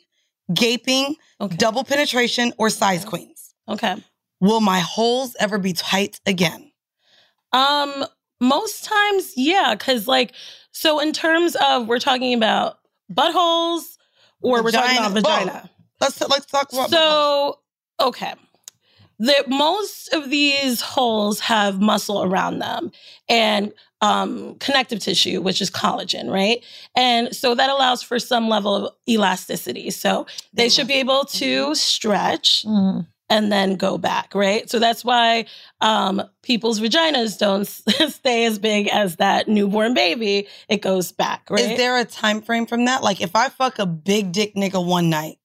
[0.55, 1.16] gaping,
[1.57, 3.55] double penetration, or size queens.
[3.68, 3.96] Okay.
[4.40, 6.72] Will my holes ever be tight again?
[7.53, 8.05] Um,
[8.40, 10.32] most times, yeah, because like,
[10.72, 12.78] so in terms of we're talking about
[13.12, 13.96] buttholes
[14.40, 15.70] or we're talking about Vagina- vagina.
[16.00, 17.61] Let's let's talk about So,
[18.00, 18.34] okay.
[19.18, 22.90] The most of these holes have muscle around them
[23.28, 23.72] and
[24.03, 26.62] um, connective tissue, which is collagen, right?
[26.94, 29.90] And so that allows for some level of elasticity.
[29.90, 32.66] So they should be able to stretch
[33.30, 34.68] and then go back, right?
[34.68, 35.46] So that's why
[35.80, 37.64] um, people's vaginas don't
[38.12, 40.48] stay as big as that newborn baby.
[40.68, 41.61] It goes back, right?
[41.61, 43.03] Is there a time frame from that?
[43.03, 45.38] Like if I fuck a big dick nigga one night,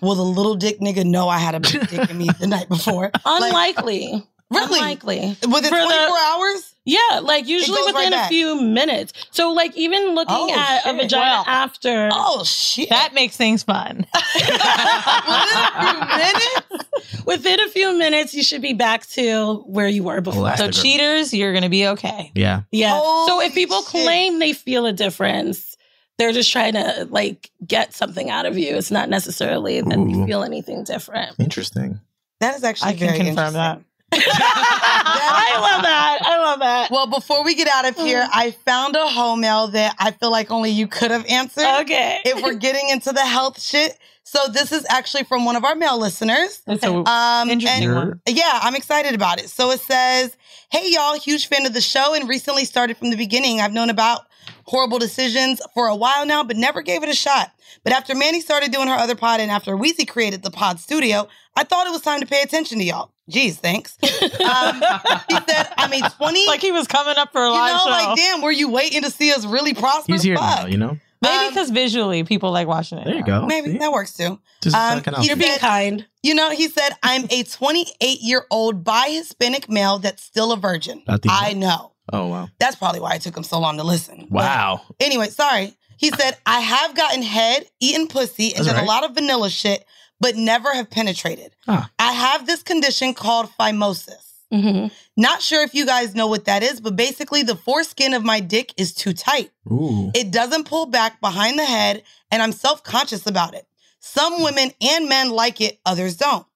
[0.00, 2.68] will the little dick nigga know I had a big dick in me the night
[2.68, 3.10] before?
[3.26, 4.24] Unlikely.
[4.50, 4.78] Really?
[4.78, 5.36] Unlikely.
[5.42, 6.74] Within For 24 the- hours?
[6.84, 8.28] Yeah, like usually goes right within a back.
[8.28, 9.12] few minutes.
[9.32, 12.88] So like even looking Oh, at a vagina Well, after Oh shit.
[12.90, 14.06] That makes things fun.
[17.26, 20.56] within a few minutes you should be back to where you were before.
[20.56, 22.30] So cheaters, you're gonna be okay.
[22.36, 22.62] Yeah.
[22.70, 22.96] Yeah.
[23.26, 23.90] so if people shit.
[23.90, 25.76] claim they feel a difference,
[26.18, 28.76] they're just trying to like get something out of you.
[28.76, 30.20] It's not necessarily that Ooh.
[30.20, 31.34] they feel anything different.
[31.40, 31.98] Interesting.
[32.40, 33.80] That is actually I can confirm that.
[34.12, 34.42] Interesting.
[34.42, 36.18] I love that.
[36.22, 36.90] I love that.
[36.90, 40.30] Well, before we get out of here, I found a home mail that I feel
[40.30, 41.66] like only you could have answered.
[41.82, 42.20] Okay.
[42.24, 43.98] If we're getting into the health shit.
[44.28, 46.60] So this is actually from one of our male listeners.
[46.66, 48.20] It's a Um, interesting and- one.
[48.26, 49.48] Yeah, I'm excited about it.
[49.50, 50.36] So it says,
[50.68, 53.60] Hey, y'all, huge fan of the show and recently started from the beginning.
[53.60, 54.26] I've known about
[54.64, 57.52] horrible decisions for a while now, but never gave it a shot.
[57.84, 61.28] But after Manny started doing her other pod and after Weezy created the pod studio,
[61.56, 63.12] I thought it was time to pay attention to y'all.
[63.30, 63.96] Jeez, thanks.
[64.46, 64.80] Um,
[65.28, 66.46] he said, I'm a 20.
[66.46, 67.90] Like he was coming up for a live you know, show.
[68.08, 70.12] like, damn, were you waiting to see us really prosper?
[70.12, 70.60] He's here Fuck.
[70.60, 70.96] now, you know?
[71.22, 73.04] Maybe because visually people like watching it.
[73.06, 73.44] There you go.
[73.46, 74.38] Maybe that works too.
[74.62, 75.46] Just Um, second he outfit.
[75.46, 76.06] said- kind.
[76.22, 80.56] You know, he said, I'm a 28 year old bi Hispanic male that's still a
[80.56, 81.02] virgin.
[81.28, 81.92] I know.
[82.12, 82.48] Oh, wow.
[82.60, 84.28] That's probably why it took him so long to listen.
[84.30, 84.82] Wow.
[85.00, 85.76] Anyway, sorry.
[85.96, 88.84] He said, I have gotten head, eaten pussy, and That's done right.
[88.84, 89.84] a lot of vanilla shit,
[90.20, 91.54] but never have penetrated.
[91.66, 91.84] Huh.
[91.98, 94.26] I have this condition called phimosis.
[94.52, 94.88] Mm-hmm.
[95.16, 98.40] Not sure if you guys know what that is, but basically the foreskin of my
[98.40, 99.50] dick is too tight.
[99.70, 100.10] Ooh.
[100.14, 103.66] It doesn't pull back behind the head, and I'm self conscious about it.
[103.98, 106.46] Some women and men like it, others don't.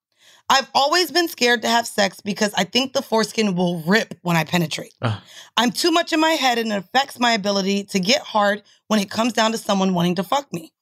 [0.48, 4.36] I've always been scared to have sex because I think the foreskin will rip when
[4.36, 4.92] I penetrate.
[5.00, 5.22] Ah.
[5.56, 8.98] I'm too much in my head and it affects my ability to get hard when
[8.98, 10.72] it comes down to someone wanting to fuck me.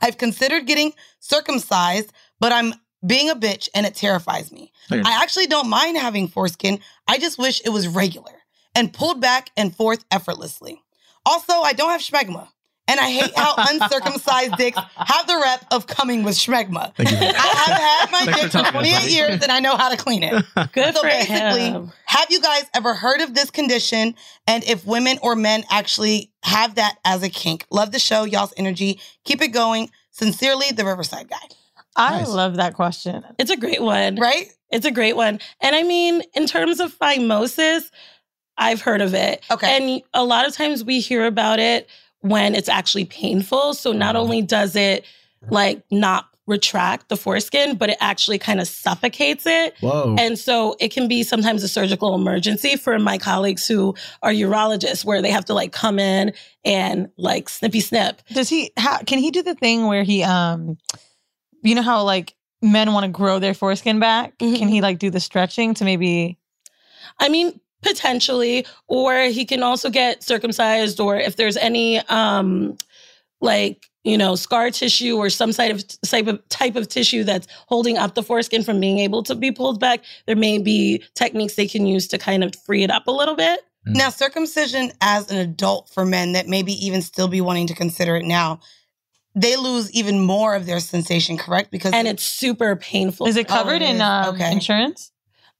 [0.00, 2.74] I've considered getting circumcised, but I'm
[3.06, 4.72] being a bitch and it terrifies me.
[4.90, 5.02] Okay.
[5.04, 6.80] I actually don't mind having foreskin.
[7.06, 8.32] I just wish it was regular
[8.74, 10.82] and pulled back and forth effortlessly.
[11.24, 12.48] Also, I don't have schmegma.
[12.88, 16.92] And I hate how uncircumcised dicks have the rep of coming with schmegma.
[16.98, 19.90] I have had my Thanks dick for telling us, 28 years and I know how
[19.90, 20.32] to clean it.
[20.72, 21.92] Good so for basically, him.
[22.06, 24.14] have you guys ever heard of this condition
[24.46, 27.66] and if women or men actually have that as a kink?
[27.70, 29.00] Love the show, y'all's energy.
[29.24, 29.90] Keep it going.
[30.10, 31.36] Sincerely, the Riverside guy.
[31.94, 32.28] I Nice.
[32.28, 33.24] love that question.
[33.38, 34.16] It's a great one.
[34.16, 34.46] Right?
[34.70, 35.40] It's a great one.
[35.60, 37.90] And I mean, in terms of phimosis,
[38.56, 39.44] I've heard of it.
[39.50, 39.76] Okay.
[39.76, 41.88] And a lot of times we hear about it
[42.20, 43.74] when it's actually painful.
[43.74, 44.22] So not Mm-hmm.
[44.22, 45.04] only does it
[45.50, 49.74] like not retract the foreskin, but it actually kind of suffocates it.
[49.80, 50.16] Whoa.
[50.18, 55.04] And so it can be sometimes a surgical emergency for my colleagues who are urologists
[55.04, 56.32] where they have to like come in
[56.64, 58.22] and like snippy snip.
[58.32, 58.72] Does he?
[58.78, 60.78] How, can he do the thing where he, um,
[61.62, 64.36] you know how like men want to grow their foreskin back?
[64.38, 64.58] Mhm.
[64.58, 66.38] Can he like do the stretching to maybe?
[67.20, 72.76] I mean, potentially, or he can also get circumcised, or if there's any um
[73.40, 77.46] like you know scar tissue or some type of type of type of tissue that's
[77.66, 81.54] holding up the foreskin from being able to be pulled back, there may be techniques
[81.54, 83.60] they can use to kind of free it up a little bit.
[83.86, 88.16] Now, circumcision as an adult for men that maybe even still be wanting to consider
[88.16, 88.60] it now,
[89.34, 91.70] they lose even more of their sensation, correct?
[91.70, 93.26] Because And it's super painful.
[93.26, 94.52] Is it covered Oh, in um, Okay.
[94.52, 95.10] insurance?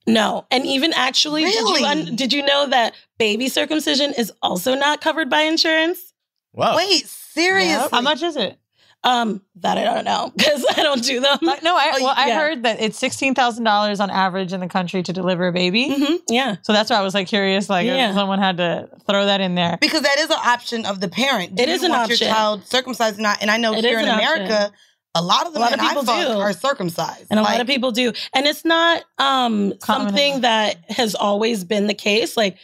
[0.07, 4.73] No, and even actually, did you un- did you know that baby circumcision is also
[4.75, 6.13] not covered by insurance?
[6.53, 6.75] Wow.
[6.77, 7.89] wait, seriously?
[7.91, 8.57] How much is it?
[9.01, 11.37] Um, that I don't know because I don't do them.
[11.41, 12.39] Like, no, I Oh, well, I yeah.
[12.39, 15.93] heard that it's sixteen thousand dollars on average in the country to deliver a baby.
[15.93, 16.55] hmm yeah.
[16.63, 18.09] So that's why I was like curious, like Yeah.
[18.09, 19.77] if someone had to throw that in there.
[19.79, 21.55] Because that is an option of the parent.
[21.55, 22.17] Do It you is an option.
[22.27, 23.37] your child circumcised or not?
[23.41, 24.73] And I know It here is in America, option.
[25.15, 26.11] A lot of the A lot of people do.
[26.39, 27.27] are circumcised.
[27.31, 28.13] And a lot of people do.
[28.33, 32.37] And it's not um something that has always been the case.
[32.37, 32.57] Like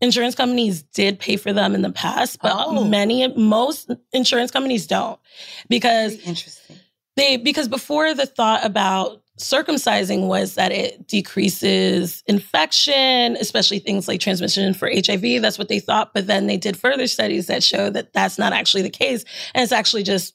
[0.00, 2.84] insurance companies did pay for them in the past, but Oh.
[2.84, 5.18] many most insurance companies don't.
[5.68, 6.76] Because Very interesting.
[7.16, 14.20] they because before the thought about circumcising was that it decreases infection, especially things like
[14.20, 15.40] transmission for HIV.
[15.40, 16.12] That's what they thought.
[16.14, 19.24] But then they did further studies that show that that's not actually the case.
[19.54, 20.34] And it's actually just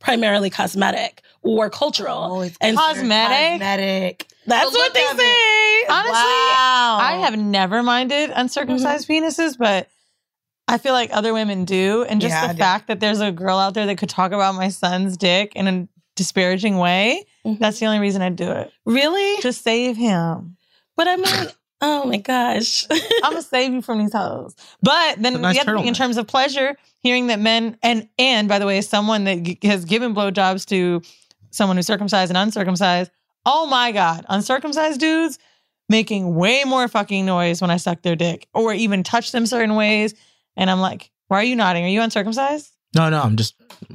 [0.00, 2.18] primarily cosmetic or cultural.
[2.18, 3.60] Oh, it's And Cosmetic?
[3.60, 4.26] Cosmetic.
[4.46, 5.82] That's But what they at say.
[5.88, 6.98] Honestly, Wow.
[7.00, 9.88] I have never minded uncircumcised penises, but
[10.66, 12.04] I feel like other women do.
[12.08, 12.58] And just Yeah, I the do.
[12.58, 15.68] fact that there's a girl out there that could talk about my son's dick in
[15.68, 17.58] a disparaging way, Mhm.
[17.58, 18.72] that's the only reason I'd do it.
[18.84, 19.40] Really?
[19.42, 20.56] Just save him.
[20.96, 22.86] But I'm like, oh my gosh.
[22.90, 24.54] I'm gonna save you from these hoes.
[24.82, 28.48] But then nice the other thing in terms of pleasure, hearing that men and and
[28.48, 31.02] by the way, someone that g- has given blowjobs to
[31.50, 33.10] someone who's circumcised and uncircumcised.
[33.46, 35.38] Oh my god, uncircumcised dudes
[35.88, 39.74] making way more fucking noise when I suck their dick or even touch them certain
[39.74, 40.14] ways,
[40.56, 41.84] and I'm like, why are you nodding?
[41.84, 42.70] Are you uncircumcised?
[42.94, 43.54] No, no, I'm just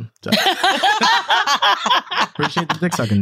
[2.35, 3.21] appreciate the dick sucking.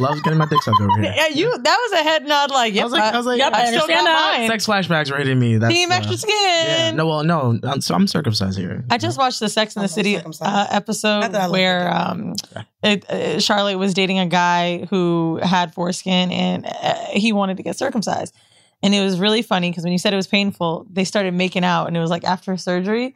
[0.00, 1.12] Loves getting my dick sucked over here.
[1.14, 1.56] Yeah, you.
[1.58, 2.50] That was a head nod.
[2.50, 4.38] Like, I was like, I was like, Yep, I I still got that.
[4.38, 4.48] mine.
[4.48, 5.58] sex flashbacks are hitting me.
[5.58, 6.32] That's, Team uh, extra skin.
[6.34, 8.84] Yeah, no, well, no, I'm, so I'm circumcised here.
[8.90, 11.84] I just watched the Sex in the City uh, episode Not that I look where
[11.84, 12.34] like um,
[12.82, 17.62] it, uh, Charlotte was dating a guy who had foreskin and uh, he wanted to
[17.62, 18.34] get circumcised.
[18.82, 21.62] And it was really funny because when you said it was painful, they started making
[21.64, 23.14] out and it was like after surgery.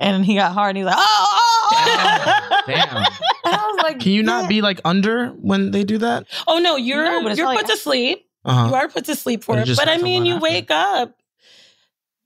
[0.00, 2.88] And he got hard and he was like, oh, oh, Damn.
[2.96, 3.04] oh.
[3.44, 6.26] And I was like, Can you not be like under when they do that?
[6.46, 8.24] Oh no, you're No, you're like- put to sleep.
[8.44, 8.68] Uh-huh.
[8.68, 9.76] You are put to sleep for it it.
[9.76, 10.42] But I mean, you after.
[10.44, 11.14] wake up.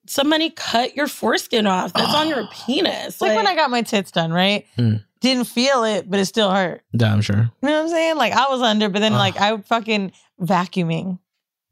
[0.06, 1.92] Somebody cut your foreskin off.
[1.94, 3.06] That's on your penis.
[3.06, 4.66] It's like, when I got my tits done, right?
[4.78, 5.02] Mm.
[5.20, 6.82] Didn't feel it, but it still hurt.
[6.92, 7.36] Yeah, I'm sure.
[7.36, 8.16] You know what I'm saying?
[8.16, 9.18] Like I was under, but then Ugh.
[9.18, 11.18] like I fucking vacuuming.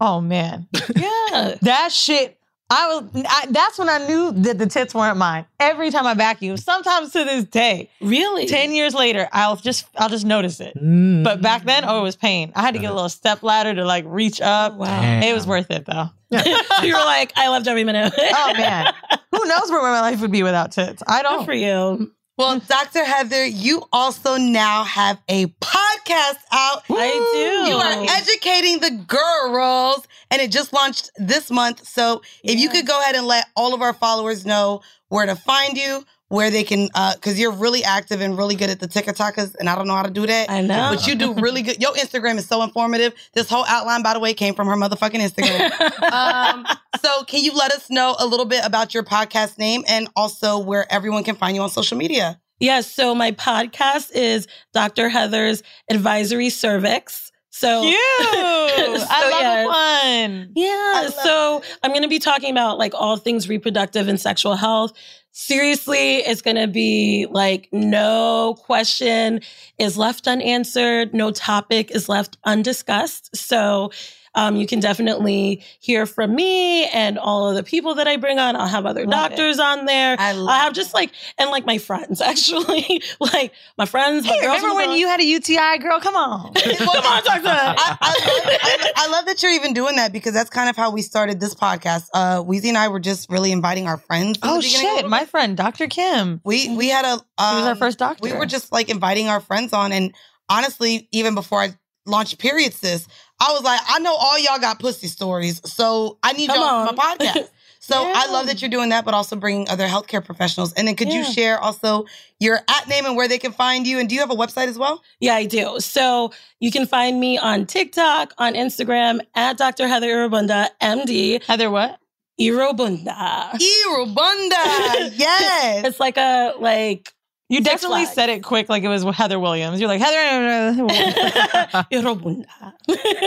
[0.00, 2.38] Oh man, yeah, that shit.
[2.70, 3.24] I was.
[3.28, 5.44] I, that's when I knew that the tits weren't mine.
[5.58, 10.08] Every time I vacuum, sometimes to this day, really, ten years later, I'll just I'll
[10.08, 10.76] just notice it.
[10.76, 11.24] Mm.
[11.24, 12.52] But back then, oh, it was pain.
[12.54, 14.74] I had to get a little step ladder to like reach up.
[14.74, 15.20] Wow.
[15.20, 16.10] It was worth it though.
[16.30, 18.14] you were like, I loved every minute.
[18.16, 18.94] oh man,
[19.32, 21.02] who knows where my life would be without tits?
[21.06, 21.40] I don't.
[21.40, 22.12] Good for you.
[22.40, 23.04] Well, Dr.
[23.04, 26.84] Heather, you also now have a podcast out.
[26.88, 27.70] I do.
[27.70, 31.86] You are educating the girls, and it just launched this month.
[31.86, 34.80] So, if you could go ahead and let all of our followers know
[35.10, 38.78] where to find you, where they can, because you're really active and really good at
[38.78, 40.48] the TikTokers, and I don't know how to do that.
[40.48, 40.92] I know.
[40.94, 41.82] But you do really good.
[41.82, 43.14] Your Instagram is so informative.
[43.34, 46.12] This whole outline, by the way, came from her motherfucking Instagram.
[46.12, 46.66] um,
[47.02, 50.56] so, can you let us know a little bit about your podcast name and also
[50.56, 52.40] where everyone can find you on social media?
[52.60, 52.88] Yes.
[52.92, 55.08] so my podcast is Dr.
[55.08, 57.32] Heather's Advisory Cervix.
[57.50, 57.96] So Cute.
[57.98, 60.52] I love a one.
[60.54, 61.08] Yeah.
[61.08, 64.92] So I'm going to be talking about like all things reproductive and sexual health.
[65.32, 69.40] Seriously, it's going to be like no question
[69.78, 73.34] is left unanswered, no topic is left undiscussed.
[73.36, 73.92] So
[74.34, 78.38] um, you can definitely hear from me and all of the people that I bring
[78.38, 78.54] on.
[78.56, 80.16] I'll have other Love doctors on there.
[80.18, 84.24] I I'll have just like, and like my friends actually, like my friends.
[84.26, 85.98] My Hey, girls remember when the- you had a UTI, girl?
[86.00, 86.52] Come on.
[86.54, 87.74] Come on, talk to us.
[87.78, 90.76] I, I, love, I, I love that you're even doing that because that's kind of
[90.76, 92.04] how we started this podcast.
[92.14, 94.38] Uh, Weezy and I were just really inviting our friends.
[94.38, 95.86] in the Oh beginning shit, my friend, Dr.
[95.88, 96.40] Kim.
[96.44, 98.22] we we had a She was our um, first doctor.
[98.22, 100.14] we were just like inviting our friends on, and
[100.48, 101.74] honestly, even before I
[102.06, 103.06] launched Period Sis,
[103.40, 106.64] I was like, I know all y'all got pussy stories, so I need Come y'all
[106.68, 106.94] on on.
[106.96, 107.48] my podcast.
[107.82, 110.74] So I love that you're doing that, but also bringing other healthcare professionals.
[110.74, 112.04] And then could you share also
[112.38, 113.98] your at name and where they can find you?
[113.98, 115.02] And do you have a website as well?
[115.18, 115.80] Yeah, I do.
[115.80, 116.30] So
[116.60, 119.88] you can find me on TikTok, on Instagram at Dr.
[119.88, 121.42] Heather Irobunda, MD.
[121.42, 121.98] Heather what?
[122.38, 123.50] Irobunda.
[123.52, 125.10] Irobunda.
[125.14, 125.86] yes.
[125.86, 127.12] It's like a like
[127.50, 129.80] You definitely said it quick like it was Heather Williams.
[129.80, 130.82] You're like, Heather.
[131.92, 132.46] Irobunda.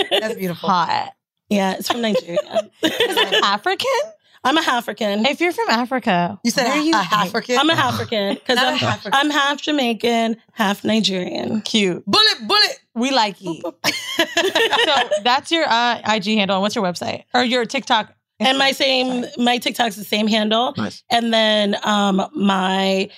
[0.10, 0.70] That's beautiful.
[0.70, 1.14] Hot.
[1.50, 2.40] yeah, it's from Nigeria.
[2.84, 3.90] Is it African?
[4.46, 5.26] I'm a African.
[5.26, 6.94] If you're from Africa, You said where are you?
[6.94, 7.58] a African?
[7.58, 9.12] I'm a African because Not a I'm, African.
[9.14, 11.62] I'm half Jamaican, half Nigerian.
[11.62, 12.04] Cute.
[12.06, 12.80] Bullet, bullet.
[12.96, 13.62] We like you.
[13.62, 14.94] so
[15.24, 16.58] that's your uh, IG handle.
[16.58, 18.14] And what's your website or your TikTok?
[18.40, 20.74] And my same, my TikTok's the same handle.
[20.78, 21.04] Nice.
[21.10, 23.10] And then um, my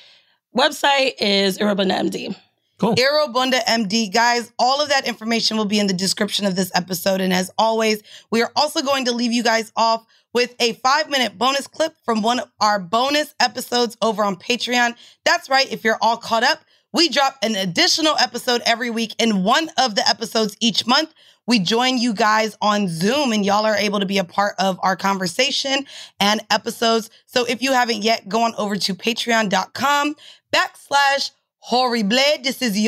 [0.55, 2.35] website is Irobunda MD.
[2.77, 2.95] Cool.
[2.95, 4.11] Irobunda MD.
[4.11, 7.21] Guys, all of that information will be in the description of this episode.
[7.21, 11.09] And as always, we are also going to leave you guys off with a five
[11.09, 14.95] minute bonus clip from one of our bonus episodes over on Patreon.
[15.23, 15.71] That's right.
[15.71, 16.59] If you're all caught up,
[16.91, 21.13] we drop an additional episode every week in one of the episodes each month.
[21.47, 24.79] We join you guys on Zoom and y'all are able to be a part of
[24.81, 25.85] our conversation
[26.19, 27.09] and episodes.
[27.25, 30.15] So if you haven't yet, go on over to patreon.com
[30.55, 31.31] backslash
[31.65, 32.85] horrible decisions.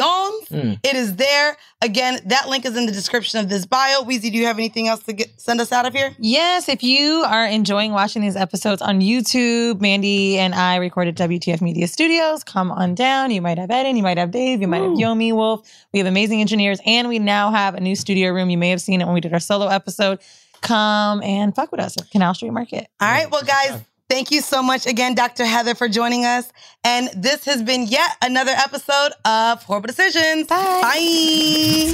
[0.51, 0.79] Mm.
[0.83, 1.57] It is there.
[1.81, 4.01] Again, that link is in the description of this bio.
[4.01, 6.11] Weezy, do you have anything else to get, send us out of here?
[6.19, 11.59] Yes, if you are enjoying watching these episodes on YouTube, Mandy and I recorded WTF
[11.59, 12.43] Media Studios.
[12.43, 13.31] Come on down.
[13.31, 15.67] You might have Eden, you might have Dave, you might have Yomi Wolf.
[15.91, 18.51] We have amazing engineers, and we now have a new studio room.
[18.51, 20.19] You may have seen it when we did our solo episode.
[20.61, 22.87] Come and fuck with us at Canal Street Market.
[22.99, 23.29] All right.
[23.31, 25.45] Well, guys, thank you so much again, Dr.
[25.45, 26.51] Heather, for joining us.
[26.83, 30.47] And this has been yet another episode of Horrible Decisions.
[30.47, 31.93] Bye.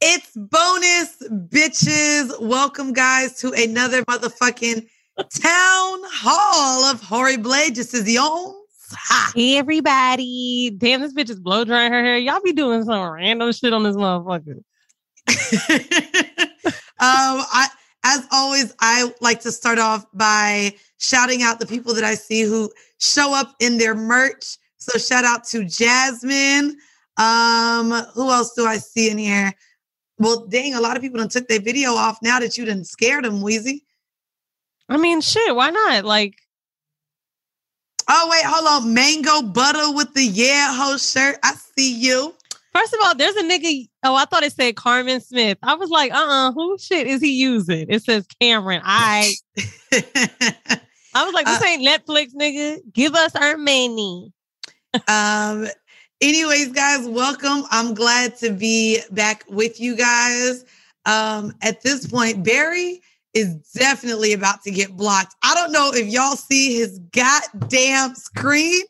[0.00, 1.16] It's bonus,
[1.48, 2.40] bitches.
[2.40, 4.86] Welcome, guys, to another motherfucking
[5.30, 8.54] town hall of Horrible Decisions.
[8.96, 9.32] Ha.
[9.34, 10.70] Hey everybody.
[10.76, 12.18] Damn, this bitch is blow drying her hair.
[12.18, 14.62] Y'all be doing some random shit on this motherfucker.
[17.00, 17.68] um, I,
[18.04, 20.74] as always, I like to start off by
[21.08, 24.56] shouting out the people that I see who show up in their merch.
[24.78, 26.76] So shout out to Jasmine.
[27.16, 29.52] Um, who else do I see in here?
[30.18, 32.84] Well, dang, a lot of people done took their video off now that you done
[32.84, 33.80] scared them, Weezy.
[34.88, 36.04] I mean, shit, why not?
[36.04, 36.34] Like,
[38.08, 38.94] Oh, wait, hold on.
[38.94, 41.38] Mango butter with the yeah ho shirt.
[41.42, 42.34] I see you.
[42.72, 43.88] First of all, there's a nigga.
[44.02, 45.58] Oh, I thought it said Carmen Smith.
[45.62, 47.86] I was like, uh uh who shit is he using?
[47.88, 48.82] It says Cameron.
[48.84, 49.32] I
[51.14, 52.80] I was like, this Uh, ain't Netflix, nigga.
[52.92, 54.32] Give us our money.
[55.08, 55.66] um
[56.20, 57.64] anyways guys welcome.
[57.70, 60.64] I'm glad to be back with you guys.
[61.06, 63.00] Um at this point barry
[63.32, 65.34] is definitely about to get blocked.
[65.42, 68.82] I don't know if y'all see his goddamn screen.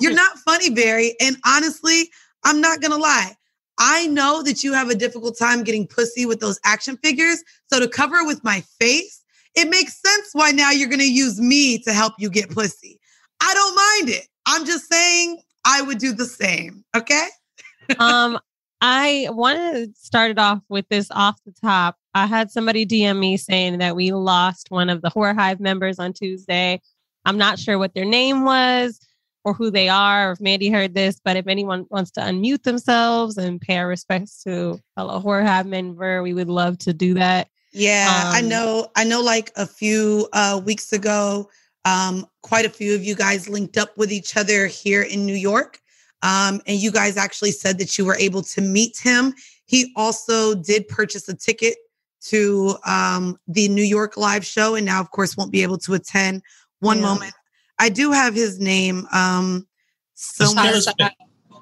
[0.00, 2.10] You're not funny barry and honestly
[2.44, 3.36] i'm not gonna lie.
[3.78, 7.80] I know that you have a difficult time getting pussy with those action figures so
[7.80, 9.19] to cover it with my face
[9.54, 12.98] it makes sense why now you're gonna use me to help you get pussy
[13.40, 16.84] i don't mind it i'm just saying I would do the same.
[16.96, 17.26] Okay.
[17.98, 18.38] um,
[18.80, 21.96] I want to start it off with this off the top.
[22.14, 25.98] I had somebody DM me saying that we lost one of the Horror Hive members
[25.98, 26.80] on Tuesday.
[27.24, 28.98] I'm not sure what their name was
[29.44, 32.62] or who they are, or if Mandy heard this, but if anyone wants to unmute
[32.62, 37.14] themselves and pay our respects to fellow Horror Hive member, we would love to do
[37.14, 37.48] that.
[37.72, 38.88] Yeah, I Um, know.
[38.96, 39.20] I know.
[39.20, 41.48] Like a few uh, weeks ago,
[41.84, 45.34] um, quite a few of you guys linked up with each other here in New
[45.34, 45.78] York,
[46.22, 49.34] um, and you guys actually said that you were able to meet him.
[49.66, 51.76] He also did purchase a ticket
[52.22, 55.94] to um, the New York live show, and now, of course, won't be able to
[55.94, 56.42] attend.
[56.80, 57.04] One Yeah.
[57.04, 57.34] moment,
[57.78, 59.06] I do have his name.
[59.12, 59.66] Um,
[60.14, 60.74] somewhere.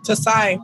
[0.04, 0.58] Tasai.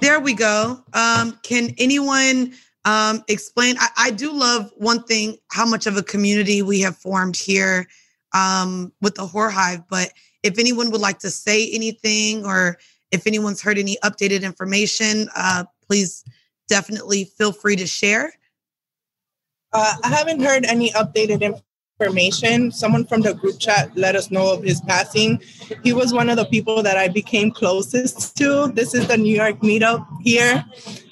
[0.00, 0.82] There we go.
[0.92, 2.54] Um, can anyone
[2.86, 3.76] um, explain?
[3.78, 7.86] I, I do love one thing how much of a community we have formed here
[8.32, 9.82] um, with the Horror Hive.
[9.90, 10.12] But
[10.42, 12.78] if anyone would like to say anything or
[13.10, 16.24] if anyone's heard any updated information, uh, please
[16.68, 18.32] definitely feel free to share.
[19.72, 21.60] Uh, I haven't heard any updated
[22.00, 22.70] information.
[22.70, 25.42] Someone from the group chat let us know of his passing.
[25.82, 28.68] He was one of the people that I became closest to.
[28.68, 30.64] This is the New York meetup here.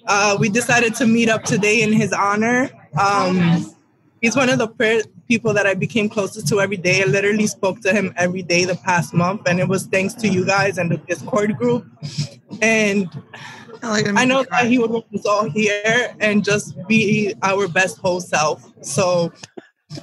[0.07, 2.71] Uh, we decided to meet up today in his honor.
[2.99, 3.75] Um,
[4.21, 7.03] he's one of the per- people that I became closest to every day.
[7.03, 10.29] I literally spoke to him every day the past month, and it was thanks to
[10.29, 11.87] you guys and the Discord group.
[12.61, 13.09] And
[13.83, 18.21] I know that he would want us all here and just be our best whole
[18.21, 18.73] self.
[18.83, 19.33] So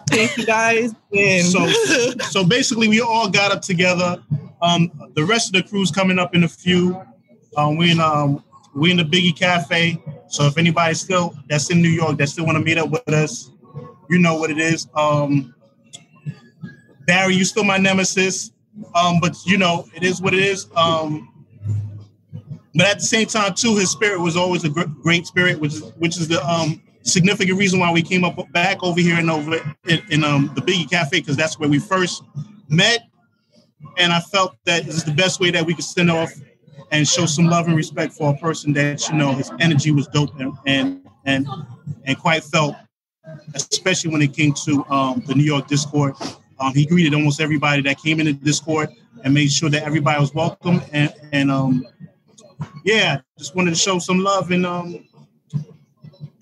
[0.10, 0.93] thank you guys.
[1.16, 1.68] And So,
[2.30, 4.22] so basically, we all got up together.
[4.62, 7.02] Um, the rest of the crew's coming up in a few.
[7.58, 8.43] Um, we in um,
[8.76, 10.01] we in the Biggie Cafe.
[10.28, 13.07] So if anybody still that's in New York that still want to meet up with
[13.09, 13.51] us,
[14.09, 14.88] you know what it is.
[14.95, 15.53] Um,
[17.07, 18.51] Barry, you still my nemesis,
[18.95, 20.67] um, but you know it is what it is.
[20.76, 21.28] Um,
[22.74, 25.74] but at the same time, too, his spirit was always a gr- great spirit, which
[25.74, 29.30] is which is the um, significant reason why we came up back over here and
[29.30, 29.55] over
[29.88, 32.24] in, in um, the Biggie Cafe because that's where we first
[32.69, 33.01] met,
[33.97, 36.32] and I felt that this is the best way that we could send off
[36.92, 40.08] and show some love and respect for a person that you know his energy was
[40.08, 41.48] dope and and and,
[42.06, 42.76] and quite felt,
[43.54, 46.16] especially when it came to um, the New York Discord.
[46.60, 48.89] Um, he greeted almost everybody that came into Discord
[49.24, 51.88] and made sure that everybody was welcome and and um,
[52.84, 55.08] yeah, just wanted to show some love and um.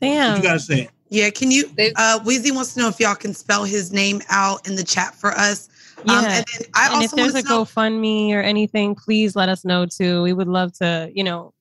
[0.01, 0.31] Damn.
[0.31, 0.89] What you gotta say?
[1.09, 1.65] Yeah, can you?
[1.95, 5.15] Uh, Weezy wants to know if y'all can spell his name out in the chat
[5.15, 5.67] for us.
[6.05, 6.17] Yeah.
[6.19, 7.63] Um, and then I and also if there's a know.
[7.63, 10.21] GoFundMe or anything, please let us know too.
[10.23, 11.53] We would love to, you know,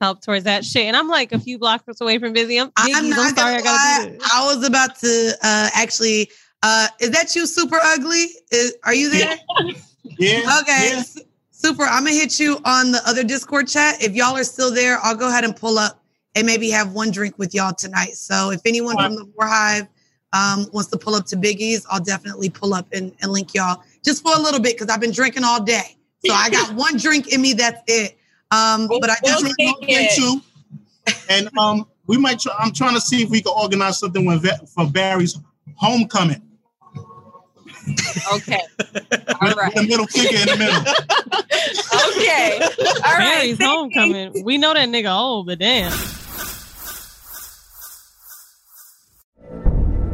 [0.00, 0.86] help towards that shit.
[0.86, 2.58] And I'm like a few blocks away from busy.
[2.58, 4.30] I'm, I'm not I'm sorry, I gotta do this.
[4.32, 6.30] I was about to uh, actually.
[6.62, 8.26] Uh, is that you, Super Ugly?
[8.50, 9.34] Is, are you there?
[10.18, 10.58] Yeah.
[10.60, 10.90] Okay.
[10.92, 11.18] S-
[11.50, 11.84] Super.
[11.84, 14.02] I'm gonna hit you on the other Discord chat.
[14.02, 16.02] If y'all are still there, I'll go ahead and pull up
[16.34, 18.14] and maybe have one drink with y'all tonight.
[18.14, 19.88] So if anyone from the Horror Hive
[20.32, 23.82] um, wants to pull up to Biggie's, I'll definitely pull up and, and link y'all
[24.04, 25.96] just for a little bit because I've been drinking all day.
[26.24, 27.54] So I got one drink in me.
[27.54, 28.18] That's it.
[28.50, 30.40] Um, but I definitely Okay, too.
[31.28, 32.38] And um, we might.
[32.40, 35.38] Try, I'm trying to see if we can organize something with, for Barry's
[35.76, 36.42] homecoming.
[38.32, 38.60] Okay.
[39.40, 39.72] All right.
[39.74, 40.82] The middle finger in the middle.
[42.16, 42.60] Okay.
[42.60, 43.18] All right.
[43.18, 44.44] Barry's homecoming.
[44.44, 45.92] We know that nigga old, but damn.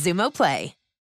[0.00, 0.79] Xumo Play.